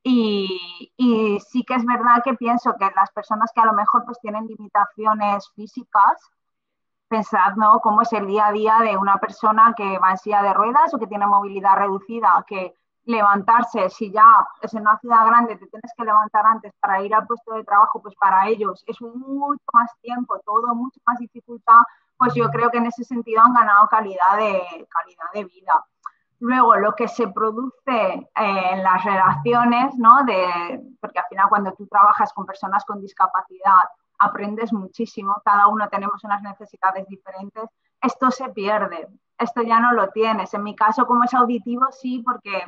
y, 0.04 0.94
y, 0.98 1.40
sí 1.40 1.64
que 1.64 1.76
es 1.76 1.86
verdad 1.86 2.22
que 2.24 2.34
pienso 2.36 2.76
que 2.78 2.90
las 2.96 3.12
personas 3.12 3.52
que 3.54 3.62
a 3.62 3.66
lo 3.66 3.74
mejor 3.74 4.06
pues 4.06 4.20
tienen 4.22 4.48
limitaciones 4.48 5.50
físicas, 5.56 6.30
pensad, 7.08 7.56
¿no? 7.56 7.80
Cómo 7.82 8.02
es 8.04 8.14
el 8.14 8.28
día 8.28 8.48
a 8.48 8.52
día 8.52 8.78
de 8.82 8.96
una 8.98 9.18
persona 9.18 9.74
que 9.76 9.98
va 10.00 10.12
en 10.12 10.18
silla 10.18 10.42
de 10.44 10.54
ruedas 10.54 10.94
o 10.94 11.00
que 11.00 11.08
tiene 11.08 11.28
movilidad 11.28 11.76
reducida, 11.78 12.44
que 12.48 12.76
levantarse, 13.06 13.90
si 13.90 14.12
ya 14.12 14.48
es 14.62 14.74
en 14.74 14.82
una 14.82 14.98
ciudad 15.00 15.26
grande, 15.26 15.56
te 15.56 15.66
tienes 15.68 15.92
que 15.98 16.04
levantar 16.04 16.46
antes 16.46 16.72
para 16.80 17.02
ir 17.02 17.14
al 17.16 17.26
puesto 17.26 17.56
de 17.56 17.64
trabajo, 17.64 18.02
pues 18.02 18.16
para 18.16 18.48
ellos 18.48 18.84
es 18.86 19.02
mucho 19.02 19.64
más 19.74 19.90
tiempo, 20.02 20.40
todo, 20.46 20.76
mucho 20.76 21.00
más 21.06 21.18
dificultad, 21.18 21.82
pues 22.20 22.34
yo 22.36 22.50
creo 22.52 22.70
que 22.70 22.78
en 22.78 22.88
ese 22.88 23.06
sentido 23.06 23.42
han 23.42 23.54
ganado 23.54 23.88
calidad 23.88 24.38
de, 24.38 24.62
calidad 24.90 25.32
de 25.34 25.46
vida. 25.46 25.86
Luego, 26.40 26.76
lo 26.76 26.94
que 26.94 27.08
se 27.08 27.30
produce 27.30 27.88
eh, 27.88 28.28
en 28.36 28.84
las 28.84 29.04
relaciones, 29.06 29.96
¿no? 29.98 30.24
De, 30.26 30.82
porque 31.00 31.20
al 31.20 31.26
final 31.30 31.48
cuando 31.48 31.72
tú 31.74 31.88
trabajas 31.88 32.34
con 32.34 32.46
personas 32.46 32.84
con 32.84 33.00
discapacidad, 33.00 33.86
aprendes 34.20 34.74
muchísimo, 34.74 35.42
cada 35.46 35.68
uno 35.68 35.88
tenemos 35.88 36.22
unas 36.26 36.42
necesidades 36.42 37.08
diferentes, 37.08 37.70
esto 38.02 38.32
se 38.32 38.50
pierde, 38.50 39.08
esto 39.38 39.62
ya 39.62 39.80
no 39.80 39.94
lo 39.94 40.10
tienes. 40.10 40.54
En 40.54 40.64
mi 40.64 40.76
caso, 40.76 41.06
como 41.06 41.24
es 41.24 41.34
auditivo, 41.34 41.86
sí, 41.92 42.22
porque 42.26 42.66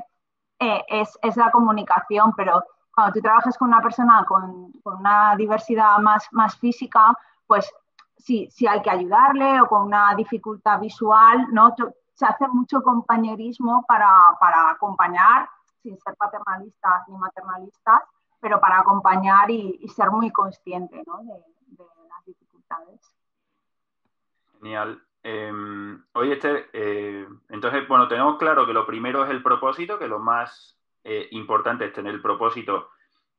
eh, 0.59 0.83
es, 0.87 1.19
es, 1.21 1.35
la 1.35 1.51
comunicación, 1.51 2.33
pero 2.37 2.63
cuando 2.95 3.13
tú 3.13 3.21
trabajas 3.21 3.57
con 3.57 3.67
una 3.67 3.81
persona 3.81 4.23
con, 4.25 4.71
una 4.85 5.35
diversidad 5.35 5.97
más, 5.99 6.25
más 6.31 6.55
física, 6.57 7.17
pues 7.47 7.69
si, 8.21 8.49
si, 8.49 8.67
hay 8.67 8.81
que 8.81 8.89
ayudarle 8.89 9.61
o 9.61 9.67
con 9.67 9.83
una 9.83 10.13
dificultad 10.15 10.79
visual, 10.79 11.47
¿no? 11.51 11.75
se 12.13 12.25
hace 12.25 12.47
mucho 12.47 12.81
compañerismo 12.83 13.83
para, 13.87 14.09
para 14.39 14.69
acompañar, 14.69 15.49
sin 15.81 15.97
ser 15.97 16.15
paternalistas 16.15 17.07
ni 17.07 17.17
maternalistas, 17.17 18.03
pero 18.39 18.59
para 18.59 18.79
acompañar 18.79 19.49
y, 19.49 19.87
ser 19.87 20.11
muy 20.11 20.31
consciente 20.31 21.03
¿no? 21.07 21.17
de, 21.23 21.33
las 22.09 22.25
dificultades. 22.25 23.15
Genial. 24.59 25.01
Em, 25.23 26.03
oye, 26.13 26.33
Esther, 26.33 26.69
eh, 26.73 27.27
entonces, 27.49 27.87
bueno, 27.87 28.07
tenemos 28.07 28.37
claro 28.37 28.65
que 28.65 28.73
lo 28.73 28.85
primero 28.85 29.23
es 29.23 29.29
el 29.29 29.43
propósito, 29.43 29.99
que 29.99 30.07
lo 30.07 30.19
más 30.19 30.79
eh, 31.03 31.27
importante 31.31 31.85
es 31.85 31.93
tener 31.93 32.13
el 32.13 32.21
propósito. 32.21 32.89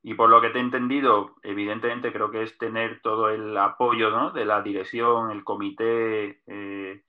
Y 0.03 0.15
por 0.15 0.29
lo 0.29 0.41
que 0.41 0.49
te 0.49 0.57
he 0.57 0.61
entendido, 0.61 1.35
evidentemente 1.43 2.11
creo 2.11 2.29
que 2.29 2.43
es 2.43 2.57
tener 2.57 3.01
todo 3.01 3.29
el 3.29 3.57
apoyo 3.57 4.11
¿no? 4.11 4.31
de 4.31 4.45
la 4.45 4.61
dirección, 4.61 5.31
el 5.31 5.43
comité 5.43 6.41
eh, 6.45 7.03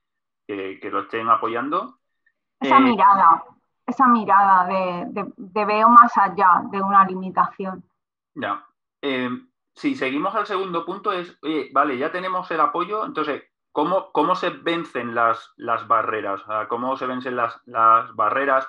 que, 0.47 0.91
lo 0.91 1.01
estén 1.01 1.29
apoyando. 1.29 1.99
Esa 2.61 2.79
mirada, 2.79 3.45
esa 3.85 4.07
mirada 4.07 4.67
de, 4.67 5.65
veo 5.67 5.89
más 5.89 6.17
allá 6.17 6.63
de 6.71 6.81
una 6.81 7.05
limitación. 7.05 7.85
Ya. 8.35 8.65
si 9.75 9.97
seguimos 9.97 10.35
al 10.35 10.47
segundo 10.47 10.87
punto 10.87 11.13
es, 11.13 11.37
oye, 11.43 11.71
vale, 11.73 11.99
ya 11.99 12.13
tenemos 12.13 12.51
el 12.51 12.61
apoyo, 12.61 13.05
entonces 13.05 13.43
¿Cómo, 13.75 14.13
cómo 14.13 14.37
se 14.37 14.51
vencen 14.51 15.17
las, 15.17 15.53
las 15.57 15.89
barreras? 15.89 16.41
¿Cómo 16.69 16.97
se 16.97 17.09
vencen 17.09 17.35
las, 17.35 17.61
las 17.67 18.15
barreras? 18.15 18.69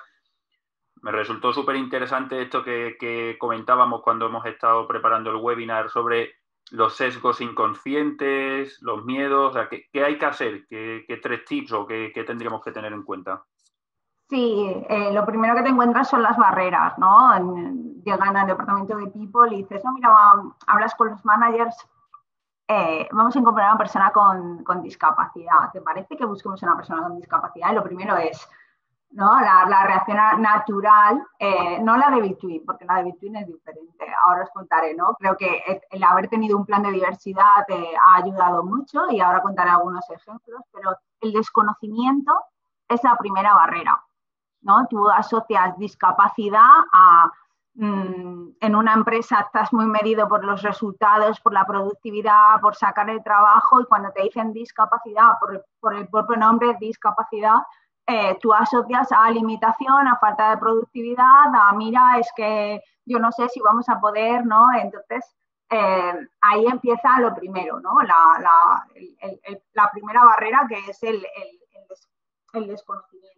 Me 1.06 1.12
resultó 1.12 1.52
súper 1.52 1.76
interesante 1.76 2.42
esto 2.42 2.64
que, 2.64 3.36
comentábamos 3.38 4.02
cuando 4.02 4.26
hemos 4.26 4.44
estado 4.44 4.88
preparando 4.88 5.30
el 5.30 5.36
webinar 5.36 5.88
sobre 5.88 6.34
los 6.72 6.96
sesgos 6.96 7.40
inconscientes, 7.40 8.82
los 8.82 9.04
miedos, 9.04 9.56
¿qué, 9.70 10.04
hay 10.04 10.18
que 10.18 10.26
hacer? 10.26 10.66
¿Qué, 10.66 11.20
tres 11.22 11.44
tips 11.44 11.70
o 11.70 11.86
qué, 11.86 12.24
tendríamos 12.26 12.60
que 12.60 12.72
tener 12.72 12.92
en 12.92 13.04
cuenta? 13.04 13.44
Sí, 14.28 14.84
eh, 14.88 15.12
lo 15.12 15.24
primero 15.24 15.54
que 15.54 15.62
te 15.62 15.68
encuentras 15.68 16.10
son 16.10 16.24
las 16.24 16.36
barreras, 16.36 16.98
¿no? 16.98 18.02
llegan 18.04 18.36
al 18.36 18.48
departamento 18.48 18.96
de 18.96 19.06
People 19.06 19.54
y 19.54 19.62
dices, 19.62 19.84
no, 19.84 19.92
mira, 19.92 20.10
hablas 20.66 20.92
con 20.96 21.10
los 21.10 21.24
managers 21.24 21.86
eh, 22.66 23.06
vamos 23.12 23.36
a 23.36 23.38
incorporar 23.38 23.68
a 23.68 23.72
una 23.74 23.78
persona 23.78 24.10
con, 24.12 24.82
discapacidad. 24.82 25.70
¿Te 25.72 25.80
parece 25.80 26.16
que 26.16 26.24
busquemos 26.24 26.60
a 26.64 26.66
una 26.66 26.76
persona 26.76 27.02
con 27.02 27.16
discapacidad? 27.16 27.70
Y 27.70 27.74
lo 27.76 27.84
primero 27.84 28.16
es 28.16 28.48
¿no? 29.16 29.40
la, 29.40 29.82
reacción 29.84 30.42
natural, 30.42 31.26
eh, 31.38 31.78
no 31.82 31.96
la 31.96 32.10
de 32.10 32.20
Between, 32.20 32.64
porque 32.64 32.84
la 32.84 32.96
de 32.96 33.04
Between 33.04 33.36
es 33.36 33.46
diferente. 33.46 34.06
Ahora 34.24 34.44
os 34.44 34.50
contaré, 34.50 34.94
¿no? 34.94 35.14
Creo 35.18 35.36
que 35.36 35.62
el 35.90 36.04
haber 36.04 36.28
tenido 36.28 36.56
un 36.56 36.66
plan 36.66 36.82
de 36.82 36.92
diversidad 36.92 37.64
eh, 37.68 37.94
ha 38.06 38.22
ayudado 38.22 38.62
mucho 38.62 39.10
y 39.10 39.20
ahora 39.20 39.40
contaré 39.40 39.70
algunos 39.70 40.08
ejemplos, 40.10 40.60
pero 40.72 40.96
el 41.22 41.32
desconocimiento 41.32 42.32
es 42.88 43.02
la 43.02 43.16
primera 43.16 43.54
barrera. 43.54 44.00
¿no? 44.60 44.86
Tú 44.88 45.08
asocias 45.08 45.78
discapacidad 45.78 46.68
a 46.92 47.30
Mm, 47.78 48.52
en 48.58 48.74
una 48.74 48.94
empresa 48.94 49.40
estás 49.40 49.70
muy 49.70 49.84
medido 49.84 50.26
por 50.28 50.42
los 50.42 50.62
resultados, 50.62 51.38
por 51.40 51.52
la 51.52 51.66
productividad, 51.66 52.58
por 52.62 52.74
sacar 52.74 53.10
el 53.10 53.22
trabajo 53.22 53.82
y 53.82 53.84
cuando 53.84 54.10
te 54.12 54.22
dicen 54.22 54.54
discapacidad, 54.54 55.32
por, 55.38 55.94
el 55.94 56.08
propio 56.08 56.36
nombre 56.38 56.74
discapacidad, 56.80 57.58
eh, 58.06 58.38
tú 58.40 58.52
asocias 58.52 59.10
a 59.12 59.30
limitación, 59.30 60.06
a 60.06 60.16
falta 60.18 60.50
de 60.50 60.58
productividad, 60.58 61.54
a 61.54 61.72
mira, 61.72 62.18
es 62.18 62.30
que 62.36 62.82
yo 63.04 63.18
no 63.18 63.32
sé 63.32 63.48
si 63.48 63.60
vamos 63.60 63.88
a 63.88 64.00
poder, 64.00 64.46
¿no? 64.46 64.72
Entonces, 64.72 65.24
eh, 65.70 66.28
ahí 66.40 66.66
empieza 66.66 67.18
lo 67.18 67.34
primero, 67.34 67.80
¿no? 67.80 68.00
La, 68.02 68.86
la 69.74 69.90
primera 69.90 70.24
barrera 70.24 70.66
que 70.68 70.78
es 70.88 71.02
el, 71.02 71.26
desconocimiento. 72.66 73.36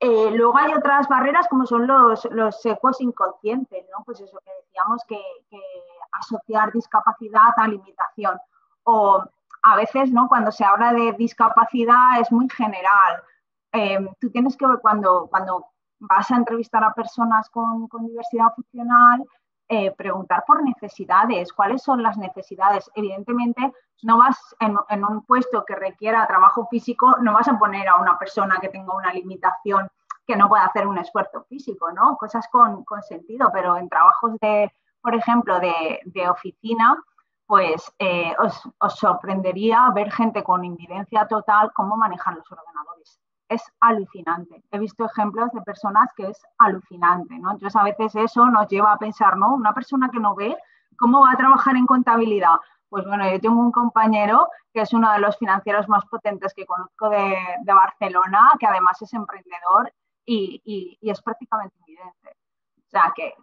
Eh, 0.00 0.30
luego 0.30 0.56
hay 0.56 0.72
otras 0.72 1.08
barreras 1.08 1.48
como 1.48 1.66
son 1.66 1.86
los, 1.86 2.24
los 2.30 2.62
secos 2.62 3.00
inconscientes, 3.00 3.84
¿no? 3.90 4.04
Pues 4.04 4.20
eso 4.20 4.38
que 4.44 4.52
decíamos 4.62 5.02
que, 5.08 5.20
asociar 6.12 6.72
discapacidad 6.72 7.50
a 7.56 7.66
limitación. 7.66 8.38
O 8.84 9.24
a 9.62 9.76
veces, 9.76 10.12
¿no? 10.12 10.28
Cuando 10.28 10.52
se 10.52 10.64
habla 10.64 10.92
de 10.92 11.12
discapacidad 11.12 12.20
es 12.20 12.30
muy 12.30 12.48
general. 12.48 13.22
Em, 13.72 14.08
tú 14.20 14.30
tienes 14.30 14.56
que 14.56 14.66
ver 14.66 14.78
cuando, 14.80 15.28
cuando 15.28 15.66
vas 16.00 16.30
a 16.30 16.36
entrevistar 16.36 16.82
a 16.84 16.94
personas 16.94 17.48
con, 17.50 17.88
diversidad 18.06 18.52
funcional, 18.54 19.24
eh, 19.68 19.92
preguntar 19.92 20.44
por 20.46 20.62
necesidades, 20.62 21.52
cuáles 21.52 21.82
son 21.82 22.02
las 22.02 22.16
necesidades. 22.16 22.90
Evidentemente, 22.94 23.72
no 24.02 24.18
vas 24.18 24.38
en, 24.60 25.04
un 25.04 25.24
puesto 25.26 25.64
que 25.66 25.74
requiera 25.74 26.26
trabajo 26.26 26.66
físico, 26.70 27.16
no 27.20 27.34
vas 27.34 27.48
a 27.48 27.58
poner 27.58 27.88
a 27.88 27.96
una 27.96 28.18
persona 28.18 28.58
que 28.60 28.68
tenga 28.68 28.94
una 28.94 29.12
limitación 29.12 29.88
que 30.26 30.36
no 30.36 30.48
pueda 30.48 30.64
hacer 30.64 30.86
un 30.86 30.98
esfuerzo 30.98 31.44
físico, 31.48 31.90
¿no? 31.92 32.16
Cosas 32.16 32.46
con, 32.50 32.84
sentido, 33.02 33.50
pero 33.52 33.76
en 33.76 33.88
trabajos 33.88 34.36
de, 34.40 34.72
por 35.02 35.14
ejemplo, 35.14 35.58
de, 35.58 36.28
oficina, 36.30 36.96
pues 37.46 37.92
eh, 37.98 38.34
os, 38.38 38.62
os 38.78 38.94
sorprendería 38.94 39.90
ver 39.94 40.10
gente 40.12 40.42
con 40.42 40.64
invidencia 40.64 41.26
total 41.26 41.72
cómo 41.74 41.96
manejan 41.96 42.36
los 42.36 42.52
ordenadores 42.52 43.18
es 43.48 43.62
alucinante. 43.80 44.62
He 44.70 44.78
visto 44.78 45.06
ejemplos 45.06 45.50
de 45.52 45.62
personas 45.62 46.12
que 46.14 46.26
es 46.28 46.42
alucinante, 46.58 47.38
¿no? 47.38 47.52
Entonces 47.52 47.76
a 47.76 47.84
veces 47.84 48.14
eso 48.14 48.46
nos 48.46 48.68
lleva 48.68 48.92
a 48.92 48.98
pensar, 48.98 49.36
¿no? 49.36 49.54
Una 49.54 49.72
persona 49.72 50.10
que 50.10 50.20
no 50.20 50.34
ve, 50.34 50.56
¿cómo 50.98 51.22
va 51.22 51.32
a 51.32 51.36
trabajar 51.36 51.76
en 51.76 51.86
contabilidad? 51.86 52.56
Pues 52.88 53.04
bueno, 53.06 53.30
yo 53.30 53.40
tengo 53.40 53.60
un 53.60 53.72
compañero 53.72 54.48
que 54.72 54.80
es 54.82 54.92
uno 54.92 55.12
de 55.12 55.18
los 55.18 55.36
financieros 55.38 55.88
más 55.88 56.04
potentes 56.06 56.54
que 56.54 56.66
conozco 56.66 57.08
de, 57.10 57.36
Barcelona, 57.64 58.52
que 58.58 58.66
además 58.66 59.00
es 59.02 59.12
emprendedor 59.12 59.92
y, 60.24 60.98
es 61.00 61.22
prácticamente 61.22 61.76
evidente. 61.86 62.36
O 62.86 62.90
sea, 62.90 63.12
que, 63.14 63.34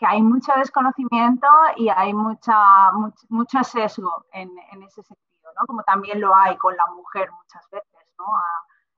hay 0.00 0.22
mucho 0.22 0.52
desconocimiento 0.56 1.46
y 1.76 1.88
hay 1.88 2.14
mucha, 2.14 2.92
mucho, 3.28 3.62
sesgo 3.64 4.24
en, 4.32 4.50
ese 4.82 5.02
sentido, 5.02 5.52
¿no? 5.58 5.66
Como 5.66 5.82
también 5.82 6.20
lo 6.20 6.34
hay 6.34 6.56
con 6.56 6.74
la 6.76 6.86
mujer 6.94 7.30
muchas 7.32 7.68
veces, 7.70 8.08
¿no? 8.18 8.24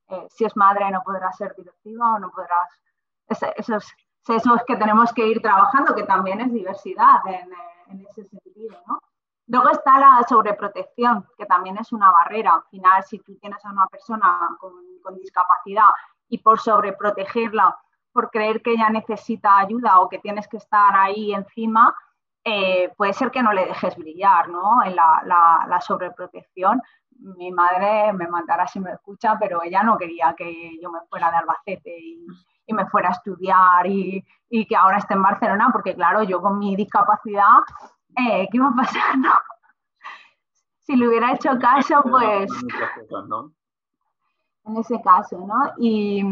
Eh, 0.09 0.27
si 0.31 0.45
es 0.45 0.57
madre 0.57 0.91
no 0.91 1.03
podrá 1.03 1.33
ser 1.33 1.55
directiva 1.57 2.15
o 2.15 2.19
no 2.19 2.31
podrás... 2.31 2.71
esos 3.57 3.95
sesos 4.27 4.61
que 4.67 4.77
tenemos 4.77 5.13
que 5.13 5.27
ir 5.27 5.41
trabajando, 5.41 5.95
que 5.95 6.03
también 6.03 6.41
es 6.41 6.53
diversidad 6.53 7.21
en, 7.27 7.53
eh, 7.53 8.07
ese 8.11 8.25
sentido, 8.25 8.77
¿no? 8.87 9.01
Luego 9.49 9.71
está 9.71 10.01
la 10.01 10.27
sobreprotección, 10.29 11.25
que 11.39 11.47
también 11.47 11.79
es 11.79 11.93
una 11.93 12.11
barrera. 12.11 12.55
Al 12.55 12.65
final, 12.65 13.05
si 13.05 13.21
tú 13.21 13.37
tienes 13.37 13.65
a 13.65 13.71
una 13.71 13.87
persona 13.87 14.41
con, 14.59 14.75
discapacidad 15.15 15.91
y 16.29 16.39
por 16.39 16.59
sobreprotegerla, 16.59 17.79
por 18.13 18.29
creer 18.31 18.61
que 18.61 18.73
ella 18.73 18.91
necesita 18.91 19.59
ayuda 19.59 20.01
o 20.01 20.09
que 20.09 20.19
tienes 20.19 20.49
que 20.49 20.57
estar 20.57 20.97
ahí 20.97 21.33
encima, 21.33 21.95
eh, 22.43 22.93
puede 22.97 23.13
ser 23.13 23.31
que 23.31 23.43
no 23.45 23.53
le 23.53 23.67
dejes 23.67 23.97
brillar, 23.97 24.49
¿no? 24.49 24.83
En 24.85 24.97
la 24.97 25.81
sobreprotección 25.81 26.83
mi 27.21 27.51
madre 27.51 28.13
me 28.13 28.29
mandará 28.29 28.67
si 28.67 28.81
me 28.81 28.93
escucha, 28.93 29.37
pero 29.39 29.63
ella 29.63 29.83
no 29.83 29.97
quería 29.97 30.35
que 30.37 30.79
yo 30.81 30.91
me 30.91 31.01
fuera 31.09 31.31
de 31.31 31.37
Albacete 31.37 31.99
y, 31.99 32.27
me 32.69 32.87
fuera 32.87 33.11
a 33.11 33.13
estudiar 33.13 33.87
y, 33.87 34.25
que 34.51 34.77
ahora 34.77 34.99
esté 34.99 35.15
en 35.15 35.23
Barcelona, 35.23 35.71
porque 35.73 35.95
claro, 35.95 36.23
yo 36.23 36.41
con 36.41 36.59
mi 36.59 36.75
discapacidad, 36.75 37.59
eh, 38.17 38.49
¿qué 38.51 38.57
iba 38.57 38.69
a 38.69 38.75
pasar? 38.75 39.03
Si 40.81 40.95
le 40.95 41.09
hubiera 41.09 41.33
hecho 41.33 41.51
caso, 41.59 42.01
pues... 42.09 42.49
En 44.67 44.77
ese 44.77 45.03
caso, 45.03 45.37
¿no? 45.45 45.73
Y, 45.79 46.23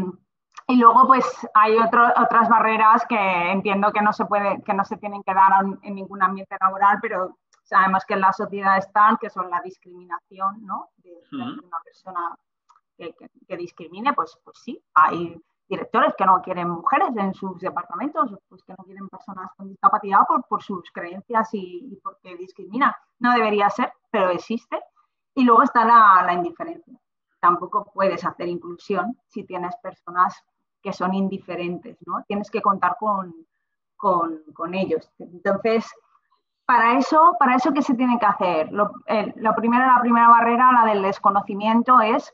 luego, 0.69 1.07
pues, 1.07 1.25
hay 1.53 1.77
otras 1.77 2.47
barreras 2.47 3.05
que 3.05 3.51
entiendo 3.51 3.91
que 3.91 4.01
no 4.01 4.13
se 4.13 4.23
puede, 4.23 4.63
que 4.63 4.73
no 4.73 4.85
se 4.85 4.95
tienen 4.95 5.23
que 5.23 5.33
dar 5.33 5.51
en 5.81 5.95
ningún 5.95 6.23
ambiente 6.23 6.55
laboral, 6.61 6.99
pero 7.01 7.35
Sabemos 7.65 8.05
que 8.05 8.13
en 8.13 8.21
la 8.21 8.31
sociedad 8.31 8.77
están, 8.77 9.17
que 9.17 9.29
son 9.29 9.49
la 9.49 9.59
discriminación, 9.61 10.63
¿no? 10.63 10.89
De, 10.97 11.19
una 11.31 11.79
persona 11.83 12.37
que, 12.95 13.57
discrimine, 13.57 14.13
pues, 14.13 14.37
pues 14.43 14.59
sí, 14.63 14.81
hay 14.93 15.35
directores 15.67 16.13
que 16.15 16.25
no 16.25 16.43
quieren 16.43 16.69
mujeres 16.69 17.09
en 17.17 17.33
sus 17.33 17.59
departamentos, 17.59 18.31
pues 18.47 18.63
que 18.63 18.75
no 18.77 18.83
quieren 18.83 19.09
personas 19.09 19.49
con 19.57 19.67
discapacidad 19.69 20.19
por, 20.47 20.61
sus 20.61 20.91
creencias 20.91 21.49
y, 21.53 21.99
porque 22.03 22.37
discriminan. 22.37 22.93
No 23.17 23.33
debería 23.33 23.67
ser, 23.71 23.91
pero 24.11 24.29
existe. 24.29 24.79
Y 25.33 25.43
luego 25.43 25.63
está 25.63 25.83
la, 25.83 26.31
indiferencia. 26.33 26.93
Tampoco 27.39 27.91
puedes 27.91 28.23
hacer 28.23 28.47
inclusión 28.47 29.17
si 29.27 29.43
tienes 29.43 29.75
personas 29.77 30.39
que 30.83 30.93
son 30.93 31.15
indiferentes, 31.15 31.97
¿no? 32.05 32.23
Tienes 32.27 32.51
que 32.51 32.61
contar 32.61 32.95
con, 32.99 33.33
con, 33.95 34.43
con 34.53 34.75
ellos. 34.75 35.09
Entonces, 35.17 35.91
para 36.65 36.97
eso, 36.97 37.35
para 37.39 37.55
eso, 37.55 37.71
¿qué 37.73 37.81
se 37.81 37.93
tiene 37.93 38.17
que 38.19 38.25
hacer? 38.25 38.71
Lo, 38.71 38.91
primero, 39.55 39.85
la 39.85 40.01
primera 40.01 40.29
barrera, 40.29 40.71
la 40.71 40.85
del 40.85 41.03
desconocimiento, 41.03 42.01
es 42.01 42.33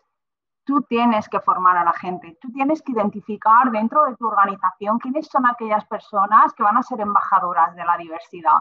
tú 0.63 0.81
tienes 0.83 1.27
que 1.27 1.39
formar 1.41 1.77
a 1.77 1.83
la 1.83 1.93
gente, 1.93 2.37
tú 2.39 2.51
tienes 2.51 2.81
que 2.81 2.93
identificar 2.93 3.71
dentro 3.71 4.05
de 4.05 4.15
tu 4.15 4.27
organización 4.27 4.99
quiénes 4.99 5.27
son 5.27 5.45
aquellas 5.45 5.85
personas 5.85 6.53
que 6.53 6.63
van 6.63 6.77
a 6.77 6.83
ser 6.83 7.01
embajadoras 7.01 7.75
de 7.75 7.83
la 7.83 7.97
diversidad. 7.97 8.59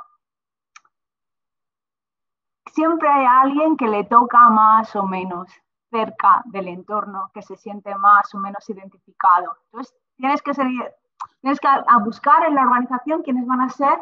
Siempre 2.73 3.09
hay 3.09 3.27
alguien 3.27 3.77
que 3.77 3.89
le 3.89 4.05
toca 4.05 4.49
más 4.49 4.95
o 4.97 5.07
menos 5.07 5.50
cerca 5.91 6.43
del 6.47 6.69
entorno, 6.69 7.31
que 7.35 7.43
se 7.43 7.57
siente 7.57 7.95
más 7.97 8.33
o 8.35 8.39
menos 8.39 8.69
identificado. 8.71 9.57
Entonces, 9.67 9.95
tienes 10.17 10.41
que, 10.43 10.53
tienes 10.53 11.61
que 11.61 11.69
buscar 12.05 12.45
en 12.45 12.55
la 12.55 12.62
organización 12.62 13.23
quiénes 13.23 13.47
van 13.47 13.61
a 13.61 13.69
ser 13.69 13.99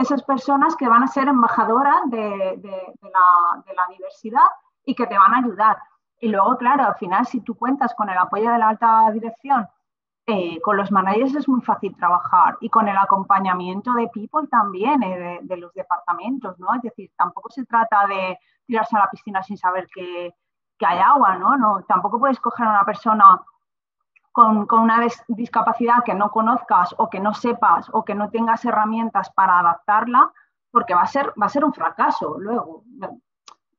esas 0.00 0.22
personas 0.22 0.74
que 0.76 0.88
van 0.88 1.02
a 1.02 1.06
ser 1.06 1.28
embajadoras 1.28 2.08
de, 2.10 2.58
la, 3.02 3.86
diversidad 3.90 4.46
y 4.84 4.94
que 4.94 5.06
te 5.06 5.18
van 5.18 5.34
a 5.34 5.38
ayudar. 5.38 5.76
Y 6.20 6.28
luego, 6.28 6.56
claro, 6.56 6.84
al 6.84 6.94
final, 6.96 7.26
si 7.26 7.40
tú 7.40 7.54
cuentas 7.54 7.94
con 7.94 8.08
el 8.08 8.16
apoyo 8.16 8.50
de 8.50 8.58
la 8.58 8.68
alta 8.70 9.10
dirección, 9.12 9.68
eh, 10.26 10.60
con 10.62 10.76
los 10.76 10.92
managers 10.92 11.34
es 11.34 11.48
muy 11.48 11.60
fácil 11.60 11.96
trabajar 11.96 12.56
y 12.60 12.68
con 12.68 12.88
el 12.88 12.96
acompañamiento 12.96 13.92
de 13.94 14.08
people 14.08 14.46
también, 14.48 15.02
eh, 15.02 15.40
de, 15.42 15.56
los 15.56 15.72
departamentos, 15.74 16.58
¿no? 16.58 16.74
Es 16.74 16.82
decir, 16.82 17.10
tampoco 17.16 17.50
se 17.50 17.64
trata 17.64 18.06
de 18.06 18.38
tirarse 18.66 18.96
a 18.96 19.00
la 19.00 19.10
piscina 19.10 19.42
sin 19.42 19.56
saber 19.56 19.88
que, 19.92 20.34
que 20.78 20.86
hay 20.86 20.98
agua, 20.98 21.36
¿no? 21.36 21.56
¿no? 21.56 21.82
Tampoco 21.82 22.18
puedes 22.18 22.38
coger 22.38 22.66
a 22.66 22.70
una 22.70 22.84
persona 22.84 23.42
con, 24.32 24.66
una 24.70 25.06
discapacidad 25.28 26.04
que 26.04 26.14
no 26.14 26.30
conozcas 26.30 26.94
o 26.98 27.10
que 27.10 27.20
no 27.20 27.34
sepas 27.34 27.88
o 27.92 28.04
que 28.04 28.14
no 28.14 28.30
tengas 28.30 28.64
herramientas 28.64 29.30
para 29.32 29.58
adaptarla, 29.58 30.32
porque 30.70 30.94
va 30.94 31.02
a 31.02 31.06
ser, 31.06 31.32
va 31.40 31.46
a 31.46 31.50
ser 31.50 31.64
un 31.64 31.74
fracaso 31.74 32.38
luego. 32.38 32.84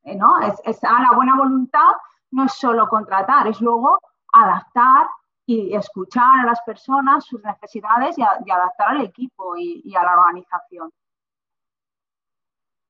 Eh, 0.03 0.15
¿no? 0.15 0.35
A 0.35 1.01
la 1.01 1.11
buena 1.15 1.35
voluntad 1.35 1.91
no 2.31 2.45
es 2.45 2.53
solo 2.53 2.87
contratar, 2.87 3.47
es 3.47 3.61
luego 3.61 3.99
adaptar 4.33 5.07
y 5.45 5.73
escuchar 5.75 6.39
a 6.39 6.45
las 6.45 6.61
personas, 6.61 7.25
sus 7.25 7.41
necesidades 7.43 8.17
y, 8.17 8.21
adaptar 8.21 8.89
al 8.89 9.01
equipo 9.01 9.55
y, 9.57 9.93
a 9.95 10.03
la 10.03 10.13
organización. 10.13 10.91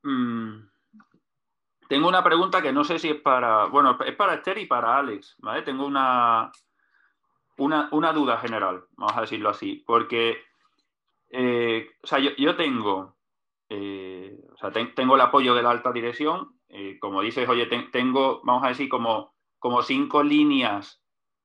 Mm. 0.04 0.70
Tengo 1.88 2.08
una 2.08 2.24
pregunta 2.24 2.62
que 2.62 2.72
no 2.72 2.84
sé 2.84 3.00
si 3.00 3.10
es 3.10 3.22
para, 3.22 3.66
bueno, 3.66 3.98
es 4.06 4.16
para 4.16 4.36
Esther 4.36 4.58
y 4.60 4.66
para 4.66 4.98
Alex, 4.98 5.36
¿vale? 5.40 5.62
Tengo 5.64 5.86
una, 5.86 6.50
una, 7.58 8.14
duda 8.14 8.38
general, 8.38 8.86
vamos 8.98 9.18
a 9.18 9.22
decirlo 9.22 9.50
así, 9.50 9.84
porque 9.86 10.42
eh, 11.32 11.90
o 12.04 12.08
sea, 12.08 12.20
yo, 12.20 12.56
tengo, 12.56 13.16
eh, 13.70 14.38
o 14.54 14.58
sea, 14.58 14.72
tengo 14.72 15.16
el 15.16 15.22
apoyo 15.22 15.56
de 15.56 15.64
la 15.64 15.72
alta 15.72 15.92
dirección, 15.92 16.60
eh, 16.68 16.98
como 17.00 17.22
dices, 17.22 17.48
oye, 17.48 17.68
tengo, 17.92 18.42
vamos 18.44 18.64
a 18.66 18.70
decir, 18.70 18.90
como, 18.90 19.34
como 19.60 19.82
cinco 19.82 20.24
líneas 20.24 21.00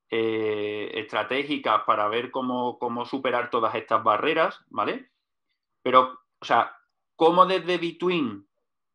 estratégicas 0.09 1.83
para 1.83 2.09
ver 2.09 2.31
cómo, 2.31 2.79
cómo, 2.79 3.05
superar 3.05 3.51
todas 3.51 3.75
estas 3.75 4.05
barreras, 4.05 4.65
¿vale? 4.69 5.11
Pero, 5.83 6.21
o 6.39 6.45
sea, 6.45 6.77
¿cómo 7.17 7.45
desde 7.45 7.79
Between 7.79 8.47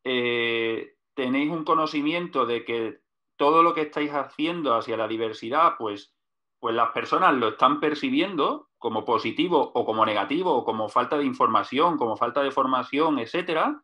tenéis 0.02 1.50
un 1.50 1.64
conocimiento 1.64 2.46
de 2.46 2.64
que 2.64 3.00
todo 3.36 3.62
lo 3.62 3.74
que 3.74 3.82
estáis 3.82 4.10
haciendo 4.12 4.74
hacia 4.74 4.96
la 4.96 5.06
diversidad, 5.06 5.74
pues 5.78 6.14
pues 6.62 6.76
las 6.76 6.90
personas 6.90 7.34
lo 7.34 7.48
están 7.48 7.80
percibiendo 7.80 8.68
como 8.78 9.04
positivo 9.04 9.72
o 9.74 9.84
como 9.84 10.06
negativo, 10.06 10.54
o 10.54 10.64
como 10.64 10.88
falta 10.88 11.18
de 11.18 11.24
información, 11.24 11.96
como 11.96 12.16
falta 12.16 12.40
de 12.40 12.52
formación, 12.52 13.18
etcétera. 13.18 13.82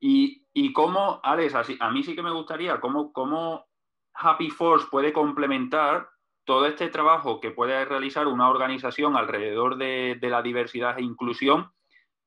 Y, 0.00 0.44
y 0.52 0.72
cómo, 0.72 1.20
Alex, 1.22 1.54
a 1.78 1.90
mí 1.92 2.02
sí 2.02 2.16
que 2.16 2.22
me 2.24 2.32
gustaría, 2.32 2.80
cómo, 2.80 3.12
cómo 3.12 3.64
Happy 4.12 4.50
Force 4.50 4.88
puede 4.90 5.12
complementar 5.12 6.08
todo 6.44 6.66
este 6.66 6.88
trabajo 6.88 7.38
que 7.38 7.52
puede 7.52 7.84
realizar 7.84 8.26
una 8.26 8.50
organización 8.50 9.16
alrededor 9.16 9.76
de, 9.76 10.18
la 10.20 10.42
diversidad 10.42 10.98
e 10.98 11.02
inclusión, 11.02 11.70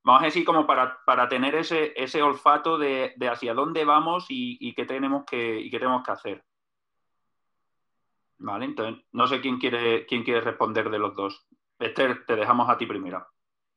vamos 0.01 0.21
a 0.21 0.27
decir, 0.27 0.45
como 0.45 0.65
para, 0.65 1.27
tener 1.27 1.55
ese, 1.55 1.91
ese 2.01 2.21
olfato 2.21 2.77
de, 2.77 3.13
hacia 3.29 3.53
dónde 3.53 3.83
vamos 3.83 4.27
y, 4.29 4.73
qué 4.75 4.85
tenemos 4.85 5.25
que, 5.25 5.59
y 5.59 5.69
qué 5.69 5.77
tenemos 5.77 6.03
que 6.03 6.11
hacer. 6.11 6.45
Vale, 8.37 8.65
entonces 8.65 9.03
no 9.11 9.27
sé 9.27 9.41
quién 9.41 9.59
quiere, 9.59 10.05
quién 10.05 10.23
quiere 10.23 10.41
responder 10.41 10.89
de 10.89 10.99
los 10.99 11.15
dos. 11.15 11.45
Esther, 11.79 12.25
te 12.25 12.35
dejamos 12.35 12.69
a 12.69 12.77
ti 12.77 12.85
primero. 12.85 13.25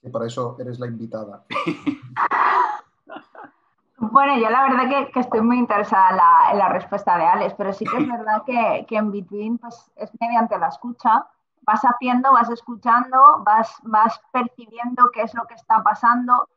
Y 0.02 0.10
para 0.10 0.26
eso 0.26 0.56
eres 0.58 0.78
la 0.78 0.86
invitada. 0.86 1.44
bueno, 3.98 4.38
yo 4.38 4.50
la 4.50 4.62
verdad 4.62 5.08
que, 5.12 5.20
estoy 5.20 5.40
muy 5.40 5.58
interesada 5.58 6.52
en 6.52 6.58
la, 6.58 6.68
respuesta 6.68 7.18
de 7.18 7.24
Alex, 7.24 7.54
pero 7.56 7.72
sí 7.72 7.84
que 7.84 7.98
es 7.98 8.08
verdad 8.08 8.42
que, 8.46 8.96
en 8.96 9.10
Between 9.10 9.58
pues, 9.58 9.90
es 9.96 10.10
mediante 10.20 10.58
la 10.58 10.68
escucha. 10.68 11.26
Vas 11.62 11.82
haciendo, 11.82 12.32
vas 12.32 12.48
escuchando, 12.48 13.42
vas, 13.44 13.76
vas 13.82 14.20
percibiendo 14.32 15.10
qué 15.12 15.22
es 15.22 15.34
lo 15.34 15.44
que 15.46 15.54
está 15.54 15.82
pasando. 15.82 16.48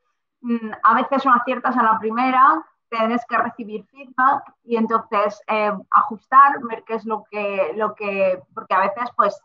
Mm, 0.41 0.71
a 0.83 0.95
veces 0.95 1.25
no 1.25 1.33
aciertas 1.33 1.75
a 1.75 1.83
la 1.83 1.99
primera, 1.99 2.63
tienes 2.91 3.25
que 3.25 3.37
recibir 3.37 3.85
feedback 3.85 4.53
y 4.65 4.75
entonces 4.75 5.41
eh, 5.47 5.71
ajustar, 5.91 6.61
ver 6.63 6.83
qué 6.83 6.95
es 6.95 7.05
lo 7.05 7.23
que, 7.31 7.71
lo 7.75 7.95
que, 7.95 8.43
porque 8.53 8.73
a 8.73 8.81
veces 8.81 9.09
pues 9.15 9.41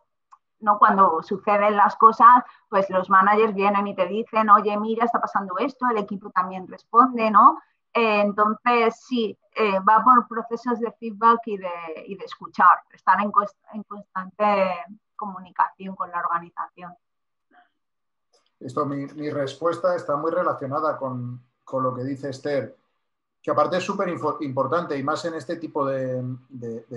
¿no? 0.59 0.79
Cuando 0.79 1.23
suceden 1.23 1.77
las 1.77 1.97
cosas, 1.97 2.43
pues 2.71 2.89
los 2.89 3.11
managers 3.11 3.55
vienen 3.55 3.87
y 3.87 3.95
te 3.95 4.07
dicen, 4.07 4.49
oye, 4.49 4.75
mira, 4.79 5.05
está 5.05 5.21
pasando 5.21 5.59
esto, 5.59 5.87
el 5.91 5.99
equipo 5.99 6.31
también 6.31 6.67
responde, 6.67 7.31
¿no? 7.31 7.61
Eh, 7.93 8.23
entonces, 8.23 9.05
sí, 9.07 9.39
eh, 9.55 9.79
va 9.81 10.03
por 10.03 10.27
procesos 10.27 10.81
de 10.81 10.91
feedback 10.93 11.41
y 11.45 11.59
de, 11.59 11.69
y 12.07 12.17
de 12.17 12.25
escuchar, 12.25 12.83
estar 12.91 13.19
en, 13.21 13.31
constante 13.31 14.45
comunicación 15.15 15.95
con 15.95 16.11
la 16.11 16.21
organización. 16.21 16.95
Esto, 18.59 18.87
mi, 18.87 19.05
mi 19.09 19.29
respuesta 19.29 19.95
está 19.95 20.17
muy 20.17 20.31
relacionada 20.31 20.97
con, 20.97 21.43
con 21.65 21.83
lo 21.83 21.95
que 21.95 22.03
dice 22.03 22.31
Esther 22.31 22.75
que 23.47 23.53
aparte 23.53 23.77
es 23.77 23.85
súper 23.85 24.09
importante 24.41 24.99
y 24.99 25.05
más 25.05 25.25
en 25.25 25.35
este 25.35 25.55
tipo 25.55 25.87
de, 25.87 26.21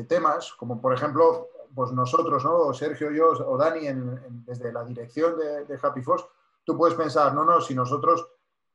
temas, 0.08 0.52
como 0.54 0.82
por 0.82 0.96
ejemplo, 0.96 1.50
pues 1.76 1.92
nosotros, 1.92 2.44
¿no? 2.44 2.74
Sergio, 2.74 3.12
yo 3.12 3.34
o 3.34 3.56
Dani, 3.56 3.82
desde 4.48 4.74
la 4.74 4.84
dirección 4.84 5.38
de, 5.38 5.80
Happy 5.80 6.02
Force, 6.02 6.26
tú 6.64 6.76
puedes 6.76 6.98
pensar, 6.98 7.36
no, 7.36 7.46
no, 7.46 7.62
si 7.62 7.76
nosotros 7.76 8.28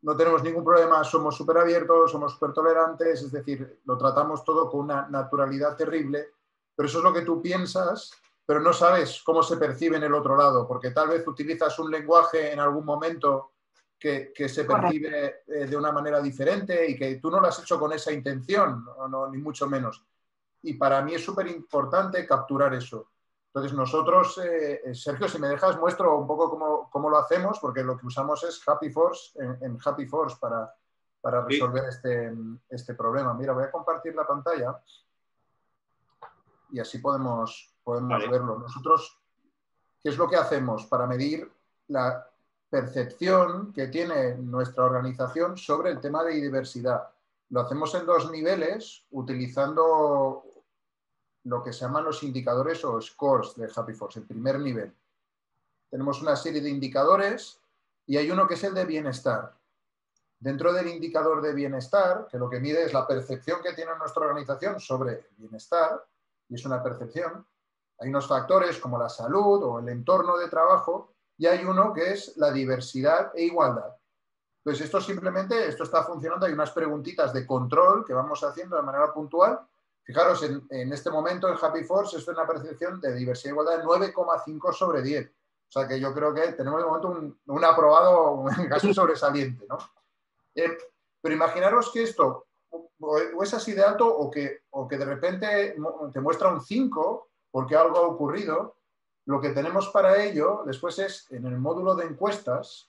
no 0.03 0.17
tenemos 0.17 0.45
ningún 0.45 0.63
problema, 0.63 1.03
somos 1.03 1.35
súper 1.35 1.59
abiertos, 1.59 2.13
somos 2.13 2.35
súper 2.35 2.53
tolerantes, 2.53 3.23
es 3.23 3.33
decir, 3.33 3.81
lo 3.87 3.99
tratamos 3.99 4.45
todo 4.45 4.71
con 4.71 4.83
una 4.83 5.09
naturalidad 5.09 5.77
terrible, 5.77 6.29
pero 6.77 6.87
eso 6.87 6.99
es 6.99 7.05
lo 7.05 7.13
que 7.13 7.23
tú 7.23 7.43
piensas, 7.43 8.13
pero 8.47 8.61
no 8.61 8.73
sabes 8.73 9.21
cómo 9.25 9.43
se 9.43 9.57
percibe 9.57 9.97
en 9.97 10.05
el 10.05 10.15
otro 10.15 10.37
lado, 10.37 10.69
porque 10.69 10.93
tal 10.93 11.09
vez 11.09 11.27
utilizas 11.27 11.77
un 11.81 11.91
lenguaje 11.91 12.53
en 12.53 12.61
algún 12.61 12.85
momento 12.85 13.54
que, 14.35 14.49
se 14.51 14.65
percibe 14.65 15.43
eh, 15.47 15.67
de 15.67 15.77
una 15.77 15.91
manera 15.91 16.21
diferente 16.21 16.91
y 16.91 16.95
que 16.95 17.17
tú 17.17 17.31
no 17.31 17.41
lo 17.41 17.47
has 17.47 17.59
hecho 17.59 17.79
con 17.79 17.91
esa 17.93 18.13
intención, 18.13 18.85
no, 19.09 19.31
ni 19.31 19.39
mucho 19.39 19.67
menos. 19.67 20.05
Y 20.63 20.75
para 20.75 21.01
mí 21.01 21.15
es 21.15 21.25
súper 21.25 21.47
importante 21.47 22.27
capturar 22.27 22.75
eso. 22.75 23.09
Entonces 23.47 23.73
nosotros, 23.73 24.39
eh, 24.39 24.83
eh, 24.85 24.95
Sergio, 24.95 25.27
si 25.27 25.39
me 25.39 25.49
dejas, 25.49 25.79
muestro 25.79 26.19
un 26.19 26.27
poco 26.27 26.51
cómo, 26.51 26.91
cómo, 26.91 27.09
lo 27.09 27.17
hacemos, 27.17 27.59
porque 27.61 27.83
lo 27.83 27.97
que 27.97 28.07
usamos 28.07 28.45
es 28.45 28.61
Happy 28.67 28.91
Force, 28.91 29.39
en, 29.39 29.79
Happy 29.83 30.07
Force 30.07 30.37
para, 30.39 30.75
para 31.21 31.43
resolver 31.43 31.85
este, 31.89 32.33
este, 32.69 32.95
problema. 32.95 33.33
Mira, 33.33 33.55
voy 33.55 33.65
a 33.65 33.71
compartir 33.71 34.15
la 34.15 34.27
pantalla 34.27 34.83
y 36.73 36.81
así 36.81 36.99
podemos, 36.99 37.75
podemos 37.83 38.29
verlo. 38.29 38.59
Nosotros, 38.59 39.19
¿qué 40.03 40.11
es 40.11 40.19
lo 40.19 40.29
que 40.29 40.37
hacemos 40.37 40.87
para 40.87 41.07
medir 41.07 41.51
la, 41.89 42.29
percepción 42.75 43.73
que 43.73 43.87
tiene 43.87 44.35
nuestra 44.35 44.83
organización 44.83 45.57
sobre 45.57 45.93
el 45.93 46.01
tema 46.01 46.25
de 46.25 46.35
diversidad. 46.35 47.09
Lo 47.51 47.61
hacemos 47.61 47.95
en 47.95 48.05
dos 48.05 48.29
niveles 48.33 49.05
utilizando 49.13 50.43
lo 51.45 51.63
que 51.63 51.73
se 51.73 51.83
llaman 51.85 52.03
los 52.03 52.25
indicadores 52.25 52.85
o 52.85 53.01
scores 53.01 53.55
de 53.55 53.71
Happy 53.73 53.93
Force, 53.93 54.19
el 54.19 54.27
primer 54.27 54.59
nivel. 54.59 54.93
Tenemos 55.89 56.21
una 56.21 56.35
serie 56.35 56.61
de 56.61 56.69
indicadores 56.69 57.61
y 58.07 58.17
hay 58.17 58.29
uno 58.29 58.49
que 58.49 58.55
es 58.55 58.65
el 58.65 58.75
de 58.75 58.85
bienestar. 58.87 59.57
Dentro 60.41 60.73
del 60.73 60.89
indicador 60.89 61.43
de 61.43 61.55
bienestar, 61.55 62.27
que 62.29 62.39
lo 62.39 62.51
que 62.51 62.59
mide 62.59 62.83
es 62.83 62.93
la 62.93 63.07
percepción 63.07 63.63
que 63.63 63.75
tiene 63.75 63.97
nuestra 63.97 64.27
organización 64.27 64.81
sobre 64.81 65.13
el 65.13 65.27
bienestar, 65.37 66.05
y 66.49 66.57
es 66.57 66.67
una 66.67 66.83
percepción, 66.83 67.47
hay 68.01 68.09
unos 68.09 68.27
factores 68.27 68.81
como 68.81 68.99
la 68.99 69.09
salud 69.09 69.63
o 69.63 69.79
el 69.79 69.89
entorno 69.91 70.37
de 70.37 70.49
trabajo 70.49 71.14
y 71.37 71.47
hay 71.47 71.65
uno 71.65 71.93
que 71.93 72.13
es 72.13 72.37
la 72.37 72.53
diversidad 72.53 73.33
e 73.35 73.45
igualdad. 73.45 73.95
Entonces, 74.59 74.87
esto 74.87 75.01
simplemente, 75.01 75.69
esto 75.69 75.85
está 75.85 76.05
funcionando, 76.05 76.47
hay 76.47 76.53
unas 76.53 76.71
preguntitas 76.71 77.33
de 77.33 77.47
control 77.47 78.05
que 78.05 78.15
vamos 78.15 78.43
haciendo 78.43 78.77
de 78.77 78.83
manera 78.83 79.13
puntual. 79.13 79.61
Fijaros, 80.03 80.43
en, 80.43 80.93
este 80.93 81.11
momento 81.11 81.49
en 81.49 81.59
Happy 81.61 81.85
Force 81.85 82.17
esto 82.17 82.31
es 82.31 82.37
una 82.37 82.47
percepción 82.47 83.01
de 83.01 83.15
diversidad 83.15 83.51
e 83.51 83.55
igualdad 83.55 83.79
de 83.79 83.85
9,5 83.85 84.73
sobre 84.73 85.03
10. 85.03 85.27
O 85.27 85.73
sea 85.73 85.89
que 85.89 85.99
yo 85.99 86.15
creo 86.15 86.33
que 86.33 86.53
tenemos 86.53 86.81
de 86.81 86.87
momento 86.87 87.37
un, 87.47 87.65
aprobado 87.65 88.45
casi 88.69 88.95
sobresaliente. 88.95 89.67
¿no? 89.69 89.79
Eh, 90.55 90.79
pero 91.21 91.35
imaginaros 91.35 91.91
que 91.93 92.03
esto 92.03 92.47
o 93.01 93.43
es 93.43 93.55
así 93.55 93.73
de 93.73 93.83
alto 93.83 94.07
o 94.07 94.31
que, 94.31 94.63
o 94.71 94.89
que 94.89 94.97
de 94.97 95.05
repente 95.05 95.77
te 96.13 96.21
muestra 96.21 96.49
un 96.49 96.61
5 96.61 97.29
porque 97.51 97.77
algo 97.77 97.99
ha 97.99 98.09
ocurrido, 98.09 98.77
lo 99.27 99.41
que 99.41 99.51
tenemos 99.51 99.89
para 99.89 100.23
ello 100.23 100.63
después 100.67 100.99
es 100.99 101.31
en 101.31 101.47
el 101.47 101.59
módulo 101.59 101.95
de 101.95 102.05
encuestas, 102.05 102.89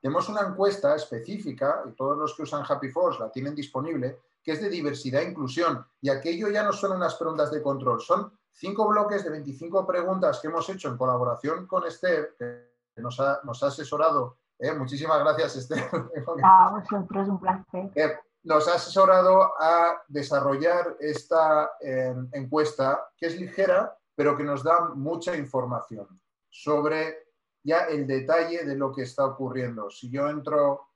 tenemos 0.00 0.28
una 0.28 0.42
encuesta 0.42 0.94
específica, 0.94 1.82
y 1.88 1.92
todos 1.92 2.16
los 2.16 2.34
que 2.36 2.42
usan 2.42 2.64
Happy 2.68 2.88
Force 2.88 3.20
la 3.20 3.30
tienen 3.30 3.54
disponible, 3.54 4.20
que 4.42 4.52
es 4.52 4.60
de 4.60 4.70
diversidad 4.70 5.22
e 5.22 5.30
inclusión. 5.30 5.84
Y 6.00 6.08
aquello 6.08 6.48
ya 6.48 6.62
no 6.62 6.72
son 6.72 6.92
unas 6.92 7.16
preguntas 7.16 7.50
de 7.50 7.60
control, 7.60 8.00
son 8.00 8.32
cinco 8.52 8.86
bloques 8.88 9.24
de 9.24 9.30
25 9.30 9.86
preguntas 9.86 10.38
que 10.40 10.48
hemos 10.48 10.68
hecho 10.68 10.88
en 10.88 10.96
colaboración 10.96 11.66
con 11.66 11.84
Esther, 11.84 12.36
que 12.38 13.02
nos 13.02 13.18
ha, 13.18 13.40
asesorado. 13.62 14.36
¿eh? 14.58 14.72
Muchísimas 14.72 15.18
gracias, 15.20 15.56
Esther. 15.56 15.90
A 16.44 16.70
vosotros, 16.70 17.28
un 17.28 17.40
placer. 17.40 17.90
Eh, 17.96 18.18
nos 18.44 18.68
ha 18.68 18.76
asesorado 18.76 19.52
a 19.60 20.02
desarrollar 20.06 20.96
esta 21.00 21.72
eh, 21.80 22.14
encuesta, 22.32 23.10
que 23.16 23.26
es 23.26 23.38
ligera, 23.38 23.97
pero 24.18 24.36
que 24.36 24.42
nos 24.42 24.64
da 24.64 24.88
mucha 24.96 25.36
información 25.36 26.08
sobre 26.50 27.28
ya 27.62 27.84
el 27.84 28.04
detalle 28.04 28.64
de 28.64 28.74
lo 28.74 28.92
que 28.92 29.02
está 29.02 29.24
ocurriendo. 29.24 29.90
Si 29.90 30.10
yo 30.10 30.28
entro 30.28 30.88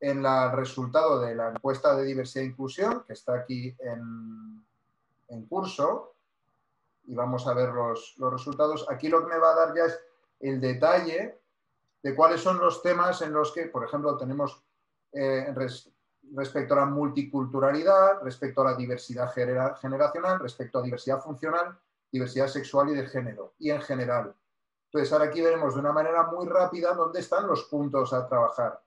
en 0.00 0.26
el 0.26 0.50
resultado 0.50 1.20
de 1.20 1.36
la 1.36 1.50
encuesta 1.50 1.94
de 1.94 2.02
diversidad 2.02 2.42
e 2.42 2.48
inclusión, 2.48 3.04
que 3.06 3.12
está 3.12 3.36
aquí 3.36 3.72
en, 3.78 5.46
curso, 5.48 6.16
y 7.04 7.14
vamos 7.14 7.46
a 7.46 7.54
ver 7.54 7.68
los, 7.68 8.16
resultados, 8.18 8.84
aquí 8.90 9.06
lo 9.06 9.20
que 9.20 9.32
me 9.32 9.38
va 9.38 9.52
a 9.52 9.66
dar 9.66 9.76
ya 9.76 9.84
es 9.84 10.00
el 10.40 10.60
detalle 10.60 11.38
de 12.02 12.16
cuáles 12.16 12.40
son 12.40 12.58
los 12.58 12.82
temas 12.82 13.22
en 13.22 13.32
los 13.32 13.52
que, 13.52 13.66
por 13.66 13.84
ejemplo, 13.84 14.16
tenemos 14.16 14.60
eh, 15.12 15.54
respecto 16.34 16.74
a 16.74 16.78
la 16.78 16.86
multiculturalidad, 16.86 18.22
respecto 18.22 18.62
a 18.62 18.72
la 18.72 18.76
diversidad 18.76 19.32
generacional, 19.32 20.40
respecto 20.40 20.80
a 20.80 20.82
diversidad 20.82 21.22
funcional, 21.22 21.78
diversidad 22.10 22.48
sexual 22.48 22.90
y 22.90 22.94
de 22.94 23.06
género, 23.06 23.54
y 23.58 23.70
en 23.70 23.82
general. 23.82 24.34
Entonces, 24.86 25.12
ahora 25.12 25.26
aquí 25.26 25.40
veremos 25.40 25.74
de 25.74 25.80
una 25.80 25.92
manera 25.92 26.24
muy 26.24 26.46
rápida 26.46 26.94
dónde 26.94 27.20
están 27.20 27.46
los 27.46 27.64
puntos 27.64 28.12
a 28.12 28.26
trabajar. 28.26 28.80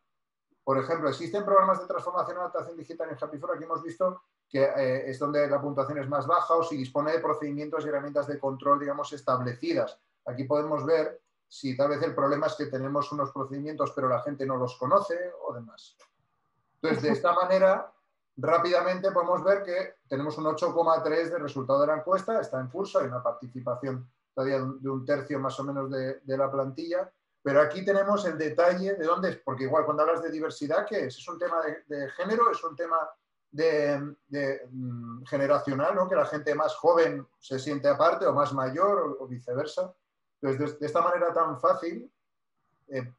Por 0.64 0.78
ejemplo, 0.78 1.10
existen 1.10 1.44
programas 1.46 1.80
de 1.82 1.88
transformación 1.88 2.38
y 2.38 2.40
adaptación 2.40 2.78
digital 2.78 3.10
en 3.10 3.18
Happy 3.20 3.38
Aquí 3.38 3.64
hemos 3.64 3.84
visto 3.84 4.22
que 4.48 4.64
eh, 4.64 5.10
es 5.10 5.20
donde 5.20 5.48
la 5.48 5.62
puntuación 5.62 6.00
es 6.00 6.08
más 6.08 6.26
baja 6.26 6.56
o 6.56 6.64
si 6.64 6.78
dispone 6.78 7.12
de 7.12 7.20
procedimientos 7.20 7.86
y 7.86 7.90
herramientas 7.90 8.28
de 8.28 8.40
control, 8.40 8.80
digamos, 8.80 9.12
establecidas. 9.14 10.00
Aquí 10.26 10.44
podemos 10.44 10.86
ver 10.86 11.22
si 11.48 11.76
tal 11.76 11.90
vez 11.90 12.02
el 12.04 12.14
problema 12.14 12.48
es 12.48 12.56
que 12.56 12.68
tenemos 12.68 13.12
unos 13.12 13.32
procedimientos 13.32 13.92
pero 13.96 14.08
la 14.08 14.22
gente 14.22 14.46
no 14.46 14.58
los 14.58 14.78
conoce 14.78 15.18
o 15.44 15.54
demás. 15.54 15.98
Entonces, 16.76 17.04
de 17.04 17.10
esta 17.10 17.34
manera, 17.42 17.92
rápidamente 18.42 19.12
podemos 19.12 19.44
ver 19.44 19.64
que 19.64 19.96
tenemos 20.08 20.38
un 20.38 20.46
8,3 20.46 21.30
de 21.30 21.38
resultado 21.38 21.82
de 21.82 21.88
la 21.88 21.98
encuesta, 21.98 22.40
está 22.40 22.60
en 22.60 22.68
curso, 22.68 23.00
hay 23.00 23.08
una 23.08 23.22
participación 23.22 24.10
todavía 24.34 24.60
de 24.60 24.90
un 24.90 25.06
tercio 25.06 25.40
más 25.40 25.60
o 25.60 25.64
menos 25.64 25.90
de, 25.90 26.38
la 26.38 26.50
plantilla, 26.50 27.12
pero 27.42 27.62
aquí 27.62 27.84
tenemos 27.84 28.26
el 28.26 28.38
detalle 28.38 28.94
de 28.96 29.06
dónde 29.06 29.32
es, 29.32 29.38
porque 29.38 29.64
igual 29.64 29.86
cuando 29.86 30.04
hablas 30.04 30.22
de 30.22 30.32
diversidad, 30.32 30.86
¿qué 30.88 31.06
es? 31.06 31.18
¿Es 31.18 31.28
un 31.28 31.38
tema 31.38 31.62
de, 31.88 32.10
género? 32.12 32.52
¿Es 32.52 32.64
un 32.64 32.76
tema 32.76 32.98
de, 33.52 34.16
mm, 34.70 35.26
generacional, 35.26 35.96
¿no? 35.96 36.08
que 36.08 36.16
la 36.16 36.26
gente 36.26 36.56
más 36.56 36.76
joven 36.76 37.28
se 37.40 37.60
siente 37.60 37.88
aparte 37.88 38.26
o 38.26 38.34
más 38.34 38.54
mayor 38.54 39.18
o, 39.20 39.28
viceversa? 39.28 39.94
Entonces, 40.42 40.80
de, 40.80 40.86
esta 40.86 41.02
manera 41.02 41.34
tan 41.34 41.60
fácil, 41.60 42.10
eh, 42.88 43.14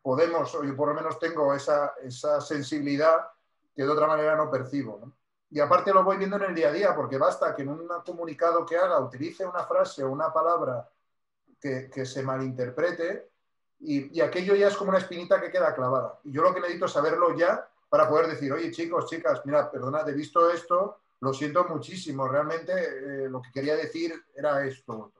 podemos, 0.00 0.54
o 0.54 0.64
yo 0.64 0.74
por 0.74 0.88
lo 0.88 0.94
menos 0.94 1.18
tengo 1.18 1.54
esa, 1.54 1.94
esa 2.02 2.40
sensibilidad 2.40 3.26
que 3.74 3.82
de 3.82 3.88
otra 3.88 4.06
manera 4.06 4.36
no 4.36 4.50
percibo. 4.50 5.12
Y 5.50 5.60
aparte 5.60 5.92
lo 5.92 6.02
voy 6.02 6.16
viendo 6.16 6.36
en 6.36 6.44
el 6.44 6.54
día 6.54 6.68
a 6.68 6.72
día, 6.72 6.94
porque 6.94 7.18
basta 7.18 7.54
que 7.54 7.62
en 7.62 7.68
un 7.68 7.88
comunicado 8.04 8.64
que 8.64 8.76
haga 8.76 8.98
utilice 9.00 9.44
una 9.44 9.64
frase 9.64 10.02
o 10.02 10.10
una 10.10 10.32
palabra 10.32 10.88
que, 11.60 12.06
se 12.06 12.22
malinterprete 12.22 13.30
y, 13.80 14.20
aquello 14.20 14.54
ya 14.54 14.68
es 14.68 14.76
como 14.76 14.90
una 14.90 14.98
espinita 14.98 15.40
que 15.40 15.50
queda 15.50 15.74
clavada. 15.74 16.18
Y 16.24 16.32
yo 16.32 16.42
lo 16.42 16.54
que 16.54 16.60
necesito 16.60 16.86
es 16.86 16.92
saberlo 16.92 17.36
ya 17.36 17.68
para 17.88 18.08
poder 18.08 18.28
decir, 18.28 18.52
oye 18.52 18.70
chicos, 18.70 19.06
chicas, 19.06 19.42
mira, 19.44 19.70
perdonad, 19.70 20.08
he 20.08 20.14
visto 20.14 20.50
esto, 20.50 21.00
lo 21.20 21.32
siento 21.32 21.64
muchísimo, 21.64 22.26
realmente 22.26 22.72
eh, 22.72 23.28
lo 23.28 23.42
que 23.42 23.52
quería 23.52 23.76
decir 23.76 24.14
era 24.34 24.64
esto. 24.64 25.12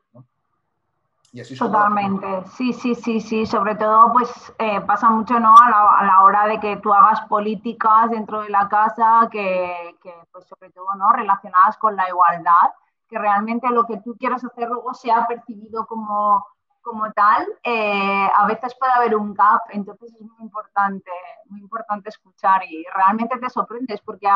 Totalmente, 1.58 2.44
sí, 2.56 2.74
sí, 2.74 2.94
sí, 2.94 3.18
sí. 3.18 3.46
Sobre 3.46 3.74
todo, 3.76 4.12
pues 4.12 4.52
eh, 4.58 4.82
pasa 4.82 5.08
mucho, 5.08 5.40
¿no? 5.40 5.54
A 5.56 6.04
la, 6.04 6.22
hora 6.24 6.46
de 6.46 6.60
que 6.60 6.76
tú 6.76 6.92
hagas 6.92 7.22
políticas 7.22 8.10
dentro 8.10 8.42
de 8.42 8.50
la 8.50 8.68
casa, 8.68 9.28
que, 9.30 9.96
pues 10.30 10.44
sobre 10.46 10.70
todo, 10.70 10.94
¿no? 10.96 11.10
Relacionadas 11.10 11.78
con 11.78 11.96
la 11.96 12.06
igualdad, 12.06 12.72
que 13.08 13.18
realmente 13.18 13.66
lo 13.70 13.86
que 13.86 13.96
tú 13.98 14.14
quieras 14.18 14.44
hacer 14.44 14.68
luego 14.68 14.92
sea 14.92 15.26
percibido 15.26 15.86
como, 15.86 16.44
como 16.82 17.10
tal, 17.12 17.46
eh, 17.62 18.28
a 18.36 18.46
veces 18.46 18.76
puede 18.78 18.92
haber 18.92 19.16
un 19.16 19.32
gap, 19.32 19.62
entonces 19.70 20.12
es 20.12 20.20
muy 20.20 20.36
importante, 20.40 21.10
muy 21.46 21.60
importante 21.60 22.10
escuchar 22.10 22.62
y 22.68 22.84
realmente 22.94 23.38
te 23.38 23.48
sorprendes 23.48 24.02
porque 24.02 24.28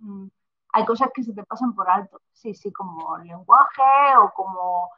mm, 0.00 0.26
hay 0.72 0.84
cosas 0.84 1.10
que 1.14 1.22
se 1.22 1.32
te 1.32 1.44
pasan 1.44 1.74
por 1.74 1.88
alto, 1.88 2.20
sí, 2.32 2.54
sí, 2.54 2.72
como 2.72 3.18
lenguaje 3.18 4.16
o 4.18 4.30
como 4.30 4.90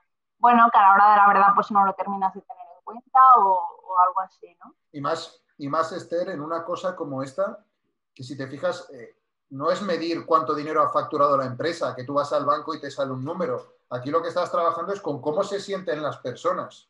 bueno, 0.42 0.68
que 0.72 0.78
a 0.78 0.82
la 0.82 0.94
hora 0.94 1.10
de 1.10 1.16
la 1.18 1.28
verdad 1.28 1.46
pues 1.54 1.70
no 1.70 1.86
lo 1.86 1.94
terminas 1.94 2.34
de 2.34 2.40
tener 2.42 2.66
en 2.76 2.82
cuenta 2.82 3.20
o, 3.38 3.78
algo 4.04 4.20
así, 4.20 4.56
¿no? 4.62 4.74
Y 4.90 5.00
más, 5.00 5.40
y 5.56 5.68
más, 5.68 5.92
Esther, 5.92 6.30
en 6.30 6.40
una 6.40 6.64
cosa 6.64 6.96
como 6.96 7.22
esta, 7.22 7.64
que 8.12 8.24
si 8.24 8.36
te 8.36 8.48
fijas, 8.48 8.90
eh, 8.90 9.16
no 9.50 9.70
es 9.70 9.82
medir 9.82 10.26
cuánto 10.26 10.52
dinero 10.52 10.82
ha 10.82 10.88
facturado 10.88 11.36
la 11.36 11.46
empresa, 11.46 11.94
que 11.94 12.02
tú 12.02 12.14
vas 12.14 12.32
al 12.32 12.44
banco 12.44 12.74
y 12.74 12.80
te 12.80 12.90
sale 12.90 13.12
un 13.12 13.24
número. 13.24 13.76
Aquí 13.90 14.10
lo 14.10 14.20
que 14.20 14.30
estás 14.30 14.50
trabajando 14.50 14.92
es 14.92 15.00
con 15.00 15.20
cómo 15.20 15.44
se 15.44 15.60
sienten 15.60 16.02
las 16.02 16.16
personas. 16.16 16.88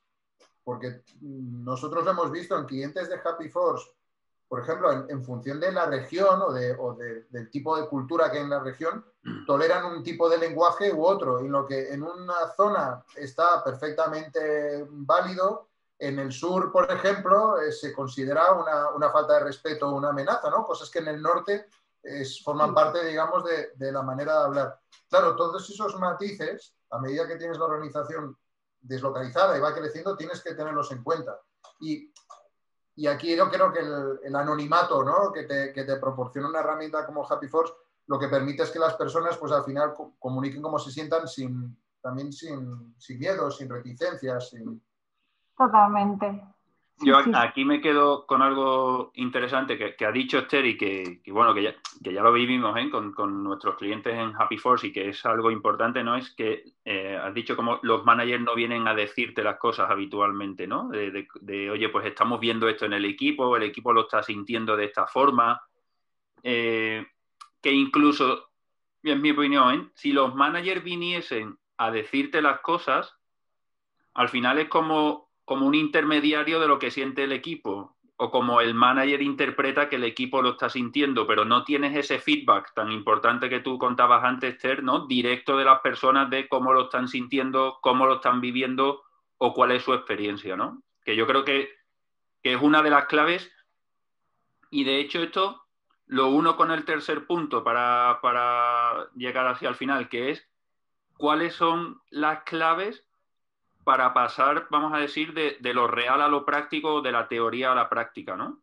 Porque 0.65 1.03
nosotros 1.21 2.05
lo 2.05 2.13
hemos 2.13 2.31
visto 2.31 2.57
en 2.57 2.65
clientes 2.65 3.11
de 3.11 3.21
Happy 3.23 3.51
Force 3.51 3.87
por 4.53 4.61
ejemplo, 4.61 5.07
en, 5.09 5.25
función 5.25 5.59
de 5.61 5.73
la 5.73 5.87
región 5.87 6.43
o, 6.43 6.53
del 6.53 7.51
tipo 7.51 7.75
de 7.75 7.89
cultura 7.89 8.31
que 8.31 8.37
hay 8.37 8.45
en 8.45 8.51
la 8.51 8.61
región, 8.61 9.03
mm. 9.23 9.47
toleran 9.47 9.87
un 9.87 10.03
tipo 10.03 10.29
de 10.29 10.37
lenguaje 10.37 10.93
u 10.93 11.07
otro. 11.07 11.43
Y 11.43 11.49
lo 11.49 11.67
que 11.67 11.91
en 11.91 12.03
una 12.03 12.49
zona 12.55 13.03
está 13.17 13.65
perfectamente 13.65 14.87
válido, 14.91 15.71
en 15.99 16.19
el 16.19 16.31
sur, 16.33 16.71
por 16.71 16.93
ejemplo, 16.93 17.59
eh, 17.63 17.73
se 17.73 17.95
considera 17.95 18.53
una, 18.53 19.11
falta 19.11 19.39
de 19.39 19.45
respeto 19.45 19.89
o 19.89 19.97
una 19.97 20.11
amenaza, 20.11 20.51
¿no? 20.51 20.67
Cosas 20.67 20.91
que 20.91 20.99
en 20.99 21.09
el 21.09 21.23
norte 21.23 21.69
forman 22.45 22.75
parte, 22.75 23.07
digamos, 23.07 23.47
de, 23.47 23.71
de, 23.75 23.91
la 23.91 24.03
manera 24.03 24.39
de 24.39 24.45
hablar. 24.45 24.81
Claro, 25.09 25.35
todos 25.35 25.71
esos 25.71 25.99
matices, 25.99 26.75
a 26.91 26.99
medida 26.99 27.27
que 27.27 27.37
tienes 27.37 27.57
la 27.57 27.65
organización 27.65 28.37
deslocalizada 28.83 29.57
y 29.57 29.63
va 29.63 29.73
creciendo, 29.73 30.15
tienes 30.15 30.43
que 30.43 30.53
tenerlos 30.53 30.93
en 30.93 31.03
cuenta. 31.03 31.41
Y 31.81 32.12
y 32.95 33.07
aquí 33.07 33.35
yo 33.35 33.51
creo 33.51 33.73
que 33.73 33.81
el, 33.81 34.37
anonimato 34.37 35.03
¿no? 35.03 35.33
que, 35.33 35.45
te, 35.45 35.73
que, 35.73 35.85
te, 35.85 35.97
proporciona 35.97 36.49
una 36.49 36.61
herramienta 36.61 37.07
como 37.07 37.27
Happy 37.27 37.49
Force 37.49 37.73
lo 38.07 38.19
que 38.19 38.29
permite 38.29 38.63
es 38.63 38.71
que 38.71 38.79
las 38.79 38.95
personas 38.95 39.37
pues 39.39 39.53
al 39.53 39.65
final 39.65 39.95
comuniquen 40.19 40.63
como 40.63 40.79
se 40.79 40.91
sientan 40.91 41.29
sin, 41.29 41.77
también 42.01 42.33
sin, 42.33 42.95
sin 42.99 43.19
miedo, 43.19 43.51
sin 43.51 43.71
reticencias. 43.71 44.51
Sin... 44.51 44.83
Totalmente. 45.57 46.52
Yo 47.03 47.17
aquí 47.35 47.65
me 47.65 47.81
quedo 47.81 48.27
con 48.27 48.43
algo 48.43 49.11
interesante 49.15 49.77
que, 49.77 50.05
ha 50.05 50.13
dicho 50.13 50.39
Esther 50.39 50.65
y 50.65 50.77
que, 50.77 51.21
bueno, 51.29 51.53
que 51.53 51.65
ya, 51.65 51.75
que 52.03 52.13
ya 52.13 52.23
lo 52.23 52.33
vivimos 52.33 52.77
¿eh? 52.79 52.89
con, 52.91 53.43
nuestros 53.43 53.77
clientes 53.77 54.15
en 54.15 54.33
Happy 54.39 54.57
Force 54.57 54.87
y 54.87 54.93
que 54.93 55.09
es 55.09 55.27
algo 55.27 55.51
importante, 55.51 56.03
¿no? 56.05 56.17
Es 56.17 56.31
que 56.31 56.65
eh, 56.85 57.19
has 57.21 57.35
dicho 57.35 57.57
como 57.57 57.81
los 57.83 58.05
managers 58.05 58.43
no 58.43 58.55
vienen 58.55 58.87
a 58.87 58.95
decirte 58.95 59.43
las 59.43 59.59
cosas 59.59 59.91
habitualmente, 59.91 60.67
¿no? 60.67 60.89
De, 60.89 61.71
oye, 61.71 61.89
pues 61.89 62.07
estamos 62.07 62.39
viendo 62.39 62.69
esto 62.69 62.87
en 62.87 62.93
el 62.93 63.05
equipo, 63.05 63.57
el 63.57 63.65
equipo 63.65 63.93
lo 63.93 64.03
está 64.03 64.23
sintiendo 64.23 64.77
de 64.77 64.85
esta 64.85 65.07
forma. 65.07 65.61
Eh, 66.45 67.07
que 67.61 67.71
incluso, 67.71 68.51
en 69.03 69.21
mi 69.21 69.31
opinión, 69.31 69.93
si 69.95 70.13
los 70.13 70.35
managers 70.35 70.83
viniesen 70.83 71.59
a 71.77 71.91
decirte 71.91 72.43
las 72.43 72.61
cosas, 72.61 73.17
al 74.15 74.29
final 74.29 74.59
es 74.59 74.69
como 74.69 75.32
como 75.45 75.67
un 75.67 75.75
intermediario 75.75 76.61
de 76.61 76.69
lo 76.69 76.79
que 76.79 76.91
siente 76.91 77.25
el 77.25 77.33
equipo 77.33 77.97
o 78.17 78.31
como 78.31 78.61
el 78.61 78.75
manager 78.75 79.21
interpreta 79.21 79.89
que 79.89 79.97
el 79.97 80.05
equipo 80.05 80.43
lo 80.43 80.51
está 80.51 80.69
sintiendo, 80.69 81.27
pero 81.27 81.45
no 81.45 81.65
tienes 81.65 81.97
ese 81.97 82.21
feedback 82.21 82.73
tan 82.73 82.93
importante 82.93 83.49
que 83.49 83.59
tú 83.61 83.79
contabas 83.79 84.23
antes, 84.23 84.55
Esther, 84.55 84.85
¿no? 84.85 85.07
Directo 85.07 85.57
de 85.57 85.65
las 85.65 85.81
personas 85.81 86.31
de 86.31 86.49
cómo 86.49 86.73
lo 86.73 86.83
están 86.83 87.09
sintiendo, 87.09 87.79
cómo 87.83 88.07
lo 88.07 88.17
están 88.17 88.41
viviendo 88.41 89.03
o 89.39 89.53
cuál 89.53 89.73
es 89.73 89.83
su 89.83 89.93
experiencia, 89.93 90.57
¿no? 90.57 90.83
Que 91.05 91.17
yo 91.17 91.27
creo 91.27 91.45
que, 91.45 91.71
es 92.45 92.61
una 92.61 92.83
de 92.83 92.91
las 92.91 93.07
claves 93.07 93.53
y 94.71 94.85
de 94.85 95.01
hecho 95.01 95.23
esto 95.23 95.65
lo 96.07 96.29
uno 96.29 96.57
con 96.57 96.71
el 96.71 96.85
tercer 96.85 97.27
punto 97.27 97.63
para, 97.63 98.19
para 98.21 99.09
llegar 99.15 99.47
hacia 99.47 99.69
el 99.69 99.77
final, 99.77 100.09
que 100.09 100.31
es 100.31 100.49
cuáles 101.17 101.55
son 101.55 102.01
las 102.11 102.43
claves 102.43 103.05
para 103.85 104.15
pasar, 104.15 104.67
vamos 104.71 104.93
a 104.93 104.99
decir, 104.99 105.35
de, 105.35 105.75
lo 105.75 105.87
real 105.87 106.23
a 106.23 106.29
lo 106.29 106.45
práctico, 106.45 107.01
de 107.01 107.13
la 107.13 107.29
teoría 107.29 107.73
a 107.73 107.75
la 107.75 107.89
práctica, 107.89 108.37
¿no? 108.37 108.59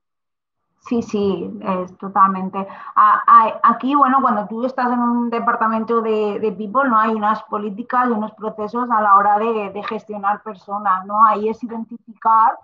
Sí, 0.81 1.01
sí, 1.01 1.51
es 1.61 1.97
totalmente. 1.97 2.65
Aquí, 2.95 3.95
bueno, 3.95 4.19
cuando 4.21 4.47
tú 4.47 4.65
estás 4.65 4.87
en 4.87 4.99
un 4.99 5.29
departamento 5.29 6.01
de, 6.01 6.55
people, 6.57 6.89
no 6.89 6.97
hay 6.97 7.13
unas 7.13 7.43
políticas 7.43 8.07
y 8.07 8.11
unos 8.11 8.31
procesos 8.31 8.89
a 8.89 9.01
la 9.01 9.15
hora 9.15 9.37
de, 9.37 9.83
gestionar 9.83 10.41
personas, 10.41 11.05
¿no? 11.05 11.25
Ahí 11.25 11.49
es 11.49 11.61
identificar 11.63 12.57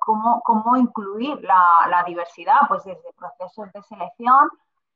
cómo, 0.00 0.40
cómo, 0.42 0.76
incluir 0.76 1.40
la, 1.42 2.04
diversidad, 2.06 2.68
pues 2.68 2.84
desde 2.84 3.12
procesos 3.18 3.72
de 3.72 3.82
selección, 3.82 4.48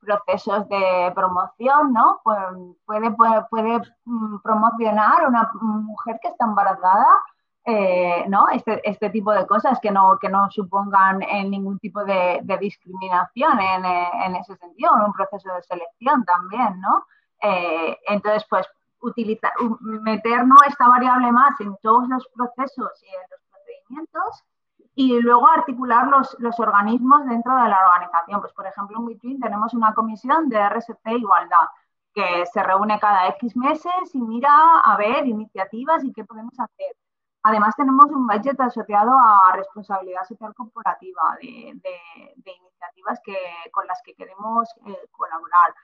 procesos 0.04 0.68
de 0.68 1.12
promoción, 1.14 1.92
¿no? 1.92 2.20
Pues 2.22 2.38
puede, 2.84 3.10
puede, 3.12 3.42
puede 3.50 3.80
mm, 4.04 4.38
promocionar 4.42 5.26
una 5.26 5.50
mujer 5.60 6.18
que 6.22 6.28
está 6.28 6.44
embarazada 6.44 7.06
eh, 7.66 8.26
¿no? 8.28 8.46
Este, 8.50 8.78
este, 8.88 9.08
tipo 9.08 9.32
de 9.32 9.46
cosas 9.46 9.80
que 9.80 9.90
no, 9.90 10.18
que 10.20 10.28
no 10.28 10.50
supongan 10.50 11.22
en 11.22 11.50
ningún 11.50 11.78
tipo 11.78 12.04
de, 12.04 12.42
discriminación 12.60 13.58
en, 13.58 13.84
eh, 13.86 14.10
en, 14.26 14.36
ese 14.36 14.54
sentido, 14.56 14.90
en 14.98 15.04
un 15.04 15.12
proceso 15.14 15.50
de 15.54 15.62
selección 15.62 16.24
también, 16.26 16.78
¿no? 16.78 17.06
Eh, 17.40 17.98
entonces, 18.08 18.44
pues, 18.50 18.66
utilizar, 19.00 19.52
meter 19.80 20.44
esta 20.68 20.88
variable 20.88 21.32
más 21.32 21.58
en 21.60 21.74
todos 21.82 22.06
los 22.08 22.28
procesos 22.34 23.02
y 23.02 23.06
en 23.06 23.22
los 23.30 23.40
procedimientos 23.50 24.44
y 24.94 25.20
luego 25.20 25.48
articular 25.48 26.08
los, 26.08 26.36
los 26.38 26.58
organismos 26.60 27.26
dentro 27.26 27.56
de 27.56 27.68
la 27.68 27.78
organización. 27.86 28.40
Pues, 28.40 28.52
por 28.52 28.66
ejemplo, 28.66 28.98
en 28.98 29.06
Between 29.06 29.40
tenemos 29.40 29.74
una 29.74 29.94
comisión 29.94 30.48
de 30.48 30.58
RSC 30.68 31.06
Igualdad 31.12 31.68
que 32.14 32.46
se 32.46 32.62
reúne 32.62 33.00
cada 33.00 33.28
X 33.28 33.56
meses 33.56 34.14
y 34.14 34.20
mira 34.20 34.78
a 34.84 34.96
ver 34.96 35.26
iniciativas 35.26 36.04
y 36.04 36.12
qué 36.12 36.24
podemos 36.24 36.54
hacer 36.60 36.96
Además, 37.46 37.76
tenemos 37.76 38.06
un 38.06 38.26
budget 38.26 38.58
asociado 38.58 39.12
a 39.20 39.52
responsabilidad 39.54 40.24
social 40.24 40.54
corporativa 40.54 41.20
de, 41.42 41.78
iniciativas 42.42 43.20
que, 43.22 43.36
con 43.70 43.86
las 43.86 44.00
que 44.02 44.14
queremos 44.14 44.66
eh, 44.86 45.08
colaborar. 45.10 45.74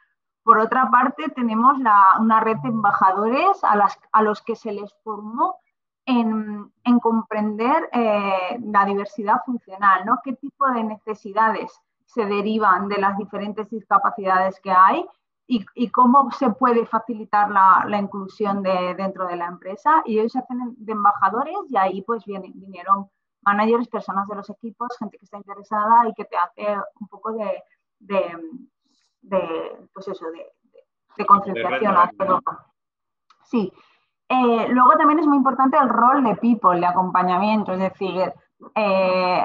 Por 0.42 0.59
otra 0.59 0.90
parte, 0.90 1.29
tenemos 1.29 1.77
una 1.77 2.40
red 2.40 2.57
de 2.62 2.70
embajadores 2.70 3.62
a, 3.62 3.77
las, 3.77 4.01
a, 4.11 4.23
los 4.23 4.40
que 4.40 4.57
se 4.57 4.73
les 4.73 4.90
formó 5.05 5.59
en, 6.11 7.01
comprender 7.01 7.88
eh, 7.92 8.59
la 8.62 8.85
diversidad 8.85 9.42
funcional, 9.46 10.05
¿no? 10.05 10.18
qué 10.23 10.35
tipo 10.35 10.68
de 10.70 10.85
necesidades 10.85 11.73
se 12.05 12.27
derivan 12.27 12.88
de 12.88 12.99
las 12.99 13.16
diferentes 13.16 13.70
discapacidades 13.70 14.61
que 14.61 14.70
hay 14.70 15.07
y, 15.46 15.90
cómo 15.90 16.31
se 16.31 16.51
puede 16.51 16.87
facilitar 16.87 17.51
la, 17.51 17.99
inclusión 17.99 18.62
de, 18.62 18.94
dentro 18.96 19.27
de 19.27 19.37
la 19.37 19.46
empresa. 19.46 20.03
Y 20.05 20.18
ellos 20.18 20.33
se 20.33 20.38
hacen 20.38 20.77
de 20.77 20.92
embajadores 20.92 21.57
y 21.68 21.77
ahí 21.77 22.03
pues 22.03 22.25
vinieron 22.25 23.11
managers, 23.42 23.88
personas 23.88 24.29
de 24.29 24.37
los 24.37 24.49
equipos, 24.49 24.96
gente 24.99 25.18
que 25.18 25.25
está 25.25 25.38
interesada 25.38 26.09
y 26.09 26.14
que 26.14 26.25
te 26.25 26.37
hace 26.37 26.77
un 27.01 27.09
poco 27.09 27.33
de, 27.33 27.64
de, 29.20 29.88
pues 29.92 30.07
eso, 30.07 30.27
de, 30.31 31.27
concienciación. 31.27 31.96
Sí. 33.44 33.73
Eh, 34.33 34.69
luego 34.69 34.93
también 34.93 35.19
es 35.19 35.27
muy 35.27 35.38
importante 35.38 35.77
el 35.77 35.88
rol 35.88 36.23
de 36.23 36.37
people, 36.37 36.79
de 36.79 36.87
acompañamiento, 36.87 37.73
es 37.73 37.81
decir, 37.81 38.33
eh, 38.77 39.45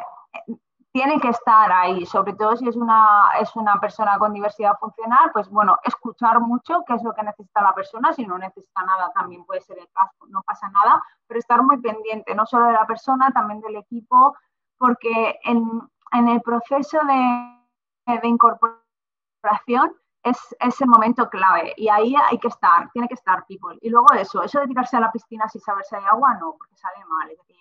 tiene 0.91 1.19
que 1.19 1.29
estar 1.29 1.71
ahí, 1.71 2.05
sobre 2.05 2.33
todo 2.33 2.55
si 2.55 2.67
es 2.69 2.75
una, 2.75 3.31
es 3.41 3.55
una 3.55 3.79
persona 3.79 4.19
con 4.19 4.31
diversidad 4.31 4.77
funcional, 4.79 5.31
pues 5.33 5.49
bueno, 5.49 5.79
escuchar 5.83 6.39
mucho 6.39 6.83
qué 6.85 6.93
es 6.93 7.03
lo 7.03 7.15
que 7.15 7.23
necesita 7.23 7.63
la 7.63 7.73
persona, 7.73 8.13
si 8.13 8.27
no 8.27 8.37
necesita 8.37 8.83
nada 8.83 9.11
también 9.15 9.43
puede 9.43 9.61
ser 9.61 9.79
el 9.79 9.89
caso, 9.91 10.27
no 10.27 10.43
pasa 10.43 10.69
nada, 10.69 11.03
pero 11.25 11.39
estar 11.39 11.63
muy 11.63 11.81
pendiente, 11.81 12.35
no 12.35 12.45
solo 12.45 12.67
de 12.67 12.73
la 12.73 12.85
persona, 12.85 13.31
también 13.31 13.61
del 13.61 13.77
equipo, 13.77 14.37
porque 14.77 15.39
en, 15.45 15.89
el 16.29 16.41
proceso 16.41 16.99
de, 17.07 18.19
de 18.21 18.27
incorporación 18.27 19.95
es, 20.25 20.37
es, 20.59 20.81
el 20.81 20.87
momento 20.87 21.29
clave 21.29 21.73
y 21.77 21.87
ahí 21.87 22.15
hay 22.29 22.37
que 22.39 22.47
estar, 22.47 22.89
tiene 22.91 23.07
que 23.07 23.13
estar 23.13 23.45
people. 23.45 23.77
Y 23.81 23.89
luego 23.89 24.11
eso, 24.13 24.43
eso 24.43 24.59
de 24.59 24.67
tirarse 24.67 24.97
a 24.97 24.99
la 24.99 25.11
piscina 25.11 25.47
sin 25.47 25.61
saber 25.61 25.85
si 25.85 25.95
hay 25.95 26.03
agua, 26.03 26.33
no, 26.33 26.55
porque 26.57 26.75
sale 26.75 27.05
mal. 27.05 27.29
Es 27.29 27.37
decir, 27.37 27.55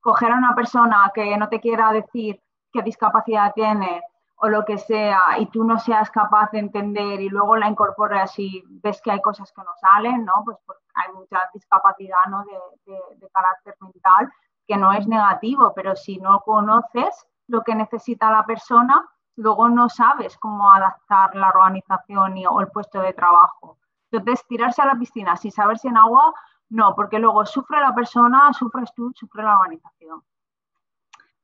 coger 0.00 0.30
a 0.30 0.36
una 0.36 0.54
persona 0.54 1.10
que 1.14 1.36
no 1.36 1.48
te 1.48 1.60
quiera 1.60 1.92
decir 1.92 2.40
qué 2.72 2.82
discapacidad 2.82 3.52
tiene 3.54 4.02
o 4.42 4.48
lo 4.48 4.64
que 4.64 4.78
sea 4.78 5.38
y 5.38 5.46
tú 5.46 5.64
no 5.64 5.78
seas 5.78 6.10
capaz 6.10 6.50
de 6.52 6.60
entender 6.60 7.20
y 7.20 7.28
luego 7.28 7.56
la 7.56 7.68
incorporas 7.68 8.38
y 8.38 8.62
ves 8.66 9.00
que 9.02 9.10
hay 9.10 9.20
cosas 9.20 9.52
que 9.52 9.62
no 9.62 9.70
salen, 9.80 10.24
¿no? 10.24 10.32
Pues 10.44 10.56
porque 10.64 10.82
hay 10.94 11.12
mucha 11.12 11.38
discapacidad 11.52 12.26
¿no? 12.28 12.44
de, 12.44 12.94
de, 13.18 13.28
carácter 13.30 13.76
mental 13.80 14.32
que 14.66 14.76
no 14.78 14.92
es 14.92 15.06
negativo, 15.06 15.72
pero 15.74 15.94
si 15.94 16.18
no 16.18 16.40
conoces 16.40 17.26
lo 17.48 17.62
que 17.62 17.74
necesita 17.74 18.30
la 18.30 18.46
persona, 18.46 19.06
luego 19.40 19.68
no 19.68 19.88
sabes 19.88 20.36
cómo 20.38 20.70
adaptar 20.70 21.34
la 21.34 21.48
organización 21.48 22.34
o 22.48 22.60
el 22.60 22.68
puesto 22.68 23.00
de 23.00 23.12
trabajo. 23.12 23.78
Entonces, 24.10 24.46
tirarse 24.46 24.82
a 24.82 24.86
la 24.86 24.98
piscina 24.98 25.36
sin 25.36 25.50
saber 25.50 25.78
si 25.78 25.88
en 25.88 25.96
agua, 25.96 26.34
no, 26.68 26.94
porque 26.94 27.18
luego 27.18 27.46
sufre 27.46 27.80
la 27.80 27.94
persona, 27.94 28.52
sufres 28.52 28.92
tú, 28.94 29.12
sufre 29.14 29.42
la 29.42 29.58
organización. 29.58 30.22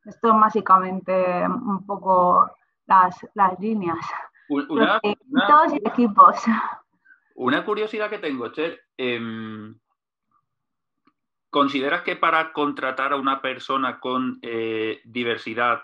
Esto 0.04 0.28
es 0.28 0.40
básicamente 0.40 1.44
un 1.48 1.84
poco 1.86 2.50
las, 2.86 3.16
líneas. 3.58 3.98
Una, 4.48 5.00
todos 5.00 5.72
y 5.72 5.76
equipos. 5.76 6.36
Una 7.34 7.64
curiosidad 7.64 8.08
que 8.10 8.18
tengo, 8.18 8.46
Esther. 8.46 8.80
Em, 8.96 9.76
¿Consideras 11.50 12.02
que 12.02 12.16
para 12.16 12.52
contratar 12.52 13.12
a 13.12 13.16
una 13.16 13.40
persona 13.40 13.98
con 13.98 14.38
eh, 14.42 15.00
diversidad, 15.04 15.82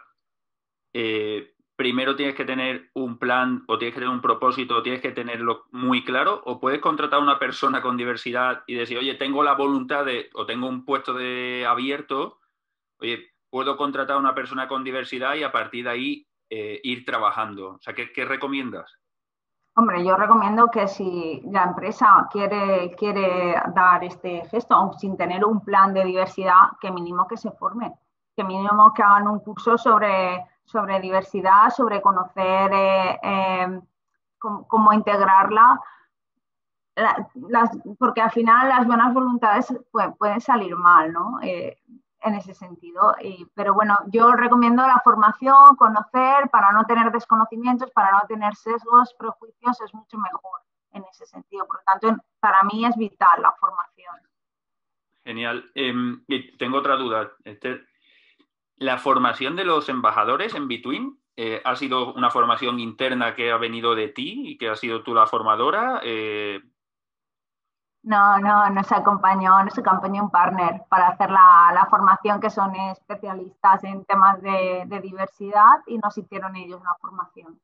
eh, 0.92 1.54
primero 1.82 2.14
tienes 2.14 2.36
que 2.36 2.44
tener 2.44 2.90
un 2.94 3.18
plan 3.18 3.64
o 3.66 3.76
tienes 3.76 3.92
que 3.92 4.00
tener 4.00 4.14
un 4.14 4.20
propósito 4.20 4.76
o 4.76 4.82
tienes 4.84 5.02
que 5.02 5.10
tenerlo 5.10 5.64
muy 5.72 6.04
claro? 6.04 6.40
¿O 6.44 6.60
puedes 6.60 6.80
contratar 6.80 7.18
a 7.18 7.22
una 7.24 7.40
persona 7.40 7.82
con 7.82 7.96
diversidad 7.96 8.62
y 8.68 8.74
decir, 8.76 8.98
oye, 8.98 9.16
tengo 9.16 9.42
la 9.42 9.54
voluntad 9.54 10.04
de, 10.04 10.30
o 10.34 10.46
tengo 10.46 10.68
un 10.68 10.84
puesto 10.84 11.12
de 11.12 11.66
abierto, 11.68 12.38
oye, 13.00 13.32
puedo 13.50 13.76
contratar 13.76 14.14
a 14.14 14.20
una 14.20 14.32
persona 14.32 14.68
con 14.68 14.84
diversidad 14.84 15.34
y 15.34 15.42
a 15.42 15.50
partir 15.50 15.82
de 15.82 15.90
ahí 15.90 16.26
eh, 16.48 16.80
ir 16.84 17.04
trabajando. 17.04 17.70
O 17.70 17.78
sea, 17.80 17.94
¿qué, 17.94 18.24
recomiendas? 18.24 18.96
Hombre, 19.74 20.04
yo 20.04 20.14
recomiendo 20.14 20.68
que 20.68 20.86
si 20.86 21.42
la 21.50 21.64
empresa 21.64 22.28
quiere, 22.30 22.94
quiere 22.96 23.56
dar 23.74 24.04
este 24.04 24.44
gesto, 24.52 24.92
sin 25.00 25.16
tener 25.16 25.44
un 25.44 25.64
plan 25.64 25.92
de 25.92 26.04
diversidad, 26.04 26.78
que 26.80 26.92
mínimo 26.92 27.26
que 27.26 27.36
se 27.36 27.50
forme, 27.50 27.92
que 28.36 28.44
mínimo 28.44 28.92
que 28.94 29.02
hagan 29.02 29.26
un 29.26 29.40
curso 29.40 29.76
sobre, 29.76 30.44
sobre 30.72 31.00
diversidad, 31.00 31.70
sobre 31.70 32.00
conocer 32.00 32.72
eh, 32.72 33.18
eh, 33.22 33.80
cómo, 34.38 34.92
integrarla, 34.92 35.80
porque 37.98 38.20
al 38.20 38.30
final 38.30 38.68
las 38.68 38.86
buenas 38.86 39.14
voluntades 39.14 39.74
pueden, 40.18 40.40
salir 40.40 40.74
mal, 40.74 41.12
¿no? 41.12 41.38
en 41.42 42.34
ese 42.34 42.54
sentido. 42.54 43.14
pero 43.54 43.74
bueno, 43.74 43.98
yo 44.08 44.32
recomiendo 44.32 44.86
la 44.86 45.00
formación, 45.04 45.76
conocer, 45.76 46.48
para 46.50 46.72
no 46.72 46.84
tener 46.84 47.10
desconocimientos, 47.12 47.90
para 47.90 48.12
no 48.12 48.20
tener 48.28 48.54
sesgos, 48.54 49.14
prejuicios, 49.18 49.80
es 49.80 49.94
mucho 49.94 50.18
mejor 50.18 50.60
en 50.92 51.04
ese 51.10 51.26
sentido. 51.26 51.66
Por 51.66 51.76
lo 51.76 51.82
tanto, 51.84 52.22
para 52.40 52.62
mí 52.62 52.84
es 52.84 52.96
vital 52.96 53.42
la 53.42 53.52
formación. 53.52 54.14
Genial. 55.24 55.70
Em, 55.74 56.24
tengo 56.58 56.78
otra 56.78 56.96
duda. 56.96 57.30
Este, 57.44 57.80
¿La 58.82 58.98
formación 58.98 59.54
de 59.54 59.64
los 59.64 59.88
embajadores 59.88 60.56
en 60.56 60.66
Between 60.66 61.16
eh, 61.36 61.62
ha 61.64 61.76
sido 61.76 62.12
una 62.14 62.30
formación 62.30 62.80
interna 62.80 63.36
que 63.36 63.52
ha 63.52 63.56
venido 63.56 63.94
de 63.94 64.08
ti 64.08 64.42
y 64.44 64.58
que 64.58 64.68
has 64.68 64.80
sido 64.80 65.04
tú 65.04 65.14
la 65.14 65.28
formadora? 65.28 66.00
Eh, 66.02 66.60
no, 68.02 68.40
no, 68.40 68.68
nos 68.70 68.90
acompañó, 68.90 69.62
nos 69.62 69.78
acompañó 69.78 70.24
un 70.24 70.30
partner 70.32 70.82
para 70.88 71.10
hacer 71.10 71.30
la, 71.30 71.86
formación, 71.88 72.40
que 72.40 72.50
son 72.50 72.74
especialistas 72.74 73.84
en 73.84 74.04
temas 74.04 74.42
de, 74.42 74.84
diversidad 75.00 75.82
y 75.86 75.98
nos 75.98 76.18
hicieron 76.18 76.56
ellos 76.56 76.82
la 76.82 76.96
formación. 77.00 77.60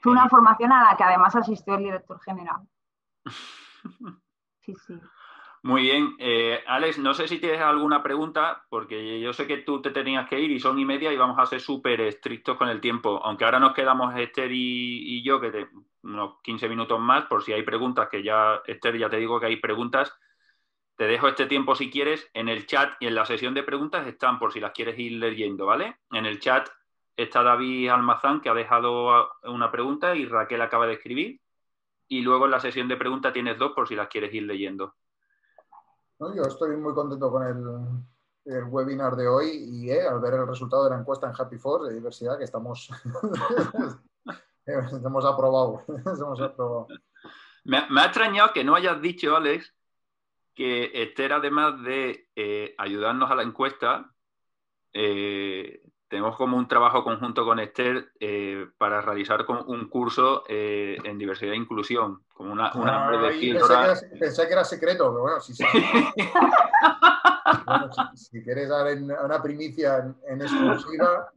Fue 0.00 0.12
una 0.12 0.30
formación 0.30 0.72
a 0.72 0.84
la 0.84 0.96
que 0.96 1.04
además 1.04 1.36
asistió 1.36 1.74
el 1.74 1.84
director 1.84 2.18
general. 2.20 2.66
Sí, 4.62 4.74
sí. 4.86 5.00
Muy 5.62 5.82
bien. 5.82 6.16
Eh, 6.18 6.62
Alex, 6.66 6.98
no 6.98 7.12
sé 7.12 7.28
si 7.28 7.38
tienes 7.38 7.60
alguna 7.60 8.02
pregunta, 8.02 8.64
porque 8.70 9.20
yo 9.20 9.32
sé 9.34 9.46
que 9.46 9.58
tú 9.58 9.82
te 9.82 9.90
tenías 9.90 10.26
que 10.28 10.40
ir 10.40 10.50
y 10.50 10.58
son 10.58 10.78
y 10.78 10.86
media 10.86 11.12
y 11.12 11.16
vamos 11.18 11.38
a 11.38 11.44
ser 11.44 11.60
súper 11.60 12.00
estrictos 12.00 12.56
con 12.56 12.68
el 12.70 12.80
tiempo. 12.80 13.20
Aunque 13.22 13.44
ahora 13.44 13.60
nos 13.60 13.74
quedamos 13.74 14.16
Esther 14.16 14.50
y, 14.52 15.22
yo, 15.22 15.38
que 15.40 15.68
unos 16.02 16.40
15 16.42 16.66
minutos 16.68 16.98
más, 16.98 17.26
por 17.26 17.42
si 17.42 17.52
hay 17.52 17.62
preguntas, 17.62 18.08
que 18.08 18.22
ya, 18.22 18.62
Esther, 18.66 18.96
ya 18.98 19.10
te 19.10 19.18
digo 19.18 19.38
que 19.38 19.46
hay 19.46 19.56
preguntas. 19.56 20.14
Te 20.96 21.06
dejo 21.06 21.28
este 21.28 21.46
tiempo 21.46 21.74
si 21.74 21.90
quieres. 21.90 22.30
En 22.34 22.48
el 22.48 22.66
chat 22.66 22.94
y 23.00 23.06
en 23.06 23.14
la 23.14 23.26
sesión 23.26 23.52
de 23.54 23.62
preguntas 23.62 24.06
están, 24.06 24.38
por 24.38 24.52
si 24.52 24.60
las 24.60 24.72
quieres 24.72 24.98
ir 24.98 25.12
leyendo, 25.12 25.66
¿vale? 25.66 25.98
En 26.12 26.26
el 26.26 26.40
chat 26.40 26.68
está 27.16 27.42
David 27.42 27.90
Almazán, 27.90 28.40
que 28.40 28.48
ha 28.48 28.54
dejado 28.54 29.30
una 29.44 29.70
pregunta 29.70 30.16
y 30.16 30.26
Raquel 30.26 30.62
acaba 30.62 30.86
de 30.86 30.94
escribir. 30.94 31.40
Y 32.08 32.22
luego 32.22 32.46
en 32.46 32.52
la 32.52 32.60
sesión 32.60 32.88
de 32.88 32.96
preguntas 32.96 33.32
tienes 33.32 33.58
dos, 33.58 33.72
por 33.72 33.88
si 33.88 33.94
las 33.94 34.08
quieres 34.08 34.32
ir 34.34 34.44
leyendo. 34.44 34.94
Yo 36.20 36.42
estoy 36.42 36.76
muy 36.76 36.92
contento 36.92 37.30
con 37.30 37.96
el, 38.44 38.64
webinar 38.64 39.16
de 39.16 39.26
hoy 39.26 39.48
y 39.52 39.90
eh, 39.90 40.06
al 40.06 40.20
ver 40.20 40.34
el 40.34 40.46
resultado 40.46 40.84
de 40.84 40.90
la 40.90 40.98
encuesta 40.98 41.26
en 41.26 41.32
Happy 41.36 41.56
Force 41.56 41.88
de 41.88 41.94
diversidad 41.94 42.36
que 42.36 42.44
estamos 42.44 42.90
hemos 44.66 45.24
aprobado. 45.24 45.82
hemos 45.88 46.40
aprobado. 46.42 46.88
Me, 47.64 47.78
ha 47.78 48.04
extrañado 48.04 48.52
que 48.52 48.64
no 48.64 48.74
hayas 48.74 49.00
dicho, 49.00 49.34
Alex, 49.34 49.74
que 50.54 50.90
Esther, 50.92 51.32
además 51.32 51.82
de 51.82 52.28
eh, 52.36 52.74
ayudarnos 52.76 53.30
a 53.30 53.34
la 53.34 53.42
encuesta, 53.42 54.12
eh, 54.92 55.82
tenemos 56.10 56.36
como 56.36 56.58
un 56.58 56.68
trabajo 56.68 57.02
conjunto 57.02 57.46
con 57.46 57.58
Esther 57.58 58.12
eh, 58.20 58.68
para 58.76 59.00
realizar 59.00 59.46
un 59.66 59.88
curso 59.88 60.44
en 60.48 61.16
diversidad 61.16 61.54
e 61.54 61.56
inclusión, 61.56 62.22
como 62.34 62.52
una, 62.52 62.70
una 62.74 63.08
pensé, 64.18 64.46
que 64.46 64.52
era, 64.52 64.64
secreto, 64.64 65.10
pero 65.10 65.22
bueno, 65.22 65.40
si, 65.40 65.54
si, 65.54 65.64
quieres 68.42 68.68
dar 68.68 68.86
una 69.24 69.42
primicia 69.42 70.14
en, 70.26 70.42
exclusiva, 70.42 71.32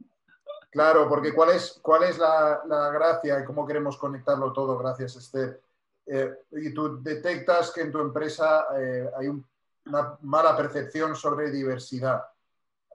claro, 0.70 1.08
porque 1.08 1.32
¿cuál 1.32 1.50
es, 1.50 1.78
cuál 1.80 2.02
es 2.02 2.18
la, 2.18 2.60
la 2.66 2.90
gracia 2.90 3.40
y 3.40 3.44
cómo 3.44 3.66
queremos 3.66 3.96
conectarlo 3.96 4.52
todo? 4.52 4.76
Gracias, 4.76 5.16
Esther 5.16 5.62
eh, 6.06 6.34
y 6.52 6.74
tú 6.74 7.02
detectas 7.02 7.70
que 7.70 7.80
en 7.80 7.92
tu 7.92 8.00
empresa 8.00 8.66
eh, 8.78 9.08
hay 9.16 9.28
una 9.28 10.18
mala 10.22 10.56
percepción 10.56 11.16
sobre 11.16 11.50
diversidad. 11.50 12.24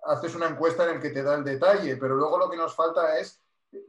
Haces 0.06 0.36
una 0.36 0.48
encuesta 0.48 0.84
en 0.84 0.96
la 0.96 1.02
que 1.02 1.10
te 1.10 1.24
da 1.24 1.36
el 1.36 1.44
detalle, 1.44 1.98
pero 1.98 2.16
luego 2.16 2.38
lo 2.38 2.50
que 2.50 2.58
nos 2.58 2.76
falta 2.76 3.18
es 3.20 3.42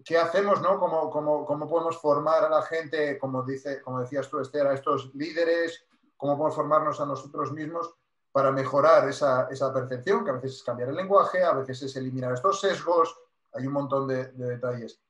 qué 0.05 0.19
hacemos, 0.19 0.61
¿no? 0.61 0.79
¿Cómo, 0.79 1.11
cómo, 1.11 1.47
cómo 1.47 1.69
podemos 1.69 2.01
formar 2.01 2.45
a 2.45 2.51
la 2.51 2.63
gente, 2.63 3.19
como, 3.19 3.43
dice, 3.43 3.81
como 3.83 4.01
decías 4.01 4.29
tú, 4.29 4.41
Esther, 4.41 4.67
a 4.67 4.75
estos 4.75 5.15
líderes? 5.15 5.85
¿Cómo 6.17 6.37
podemos 6.37 6.57
formarnos 6.57 7.01
a 7.01 7.07
nosotros 7.07 7.53
mismos 7.53 7.95
para 8.33 8.53
mejorar 8.53 9.09
esa, 9.09 9.49
esa 9.51 9.73
percepción? 9.73 10.25
Que 10.25 10.31
a 10.31 10.35
veces 10.35 10.57
es 10.57 10.63
cambiar 10.63 10.91
el 10.91 10.97
lenguaje, 10.97 11.43
a 11.43 11.53
veces 11.53 11.83
es 11.83 11.97
eliminar 11.97 12.33
estos 12.35 12.61
sesgos, 12.61 13.19
hay 13.53 13.67
un 13.67 13.73
montón 13.73 14.07
de, 14.07 14.27
de 14.33 14.47
detalles 14.47 15.01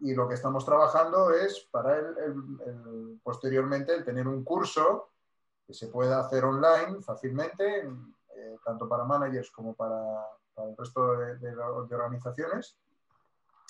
y 0.00 0.14
lo 0.14 0.28
que 0.28 0.34
estamos 0.34 0.64
trabajando 0.64 1.30
es 1.30 1.60
para 1.70 1.98
el, 1.98 3.20
posteriormente 3.22 3.94
el 3.94 4.04
tener 4.04 4.28
un 4.28 4.44
curso 4.44 5.10
que 5.66 5.74
se 5.74 5.88
pueda 5.88 6.20
hacer 6.20 6.44
online 6.44 7.00
fácilmente, 7.02 7.78
eh, 7.78 8.56
tanto 8.64 8.88
para 8.88 9.04
managers 9.04 9.50
como 9.50 9.74
para, 9.74 10.26
el 10.58 10.76
resto 10.76 11.16
de, 11.16 11.56
organizaciones, 11.56 12.76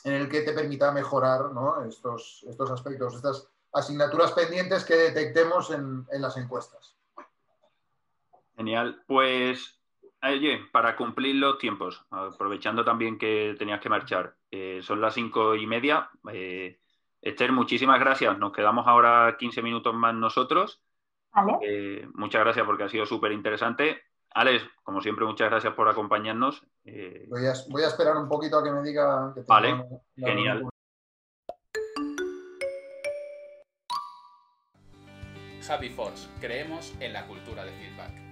en 0.04 0.14
el 0.14 0.28
que 0.28 0.42
te 0.42 0.52
permita 0.52 0.92
mejorar 0.92 1.50
estos, 1.88 2.44
estos 2.48 2.70
aspectos, 2.70 3.14
estas 3.14 3.48
asignaturas 3.72 4.32
pendientes 4.32 4.84
que 4.84 4.94
detectemos 4.94 5.70
en, 5.70 6.06
en 6.10 6.22
las 6.22 6.36
encuestas. 6.36 6.96
Genial. 8.56 9.02
Pues 9.06 9.76
Oye, 10.22 10.66
para 10.72 10.96
cumplir 10.96 11.36
los 11.36 11.58
tiempos, 11.58 12.04
aprovechando 12.10 12.84
también 12.84 13.18
que 13.18 13.54
tenías 13.58 13.80
que 13.80 13.88
marchar, 13.88 14.34
eh, 14.50 14.80
son 14.82 15.00
las 15.00 15.14
cinco 15.14 15.54
y 15.54 15.66
media. 15.66 16.10
Eh, 16.32 16.80
Esther, 17.20 17.52
muchísimas 17.52 18.00
gracias. 18.00 18.36
Nos 18.38 18.52
quedamos 18.52 18.86
ahora 18.86 19.36
15 19.38 19.62
minutos 19.62 19.94
más 19.94 20.14
nosotros. 20.14 20.82
Vale. 21.32 21.58
Eh, 21.62 22.08
muchas 22.14 22.42
gracias 22.42 22.66
porque 22.66 22.84
ha 22.84 22.88
sido 22.88 23.06
súper 23.06 23.32
interesante. 23.32 24.02
Alex, 24.30 24.66
como 24.82 25.00
siempre, 25.00 25.26
muchas 25.26 25.50
gracias 25.50 25.74
por 25.74 25.88
acompañarnos. 25.88 26.64
Voy 27.28 27.44
a, 27.46 27.88
esperar 27.88 28.16
un 28.16 28.28
poquito 28.28 28.58
a 28.58 28.64
que 28.64 28.70
me 28.70 28.82
diga. 28.82 29.32
Que 29.34 29.42
vale, 29.42 29.84
genial. 30.16 30.68
Happy 35.68 35.88
Force, 35.88 36.28
creemos 36.40 36.94
en 37.00 37.12
la 37.12 37.26
cultura 37.26 37.64
de 37.64 37.72
feedback. 37.72 38.25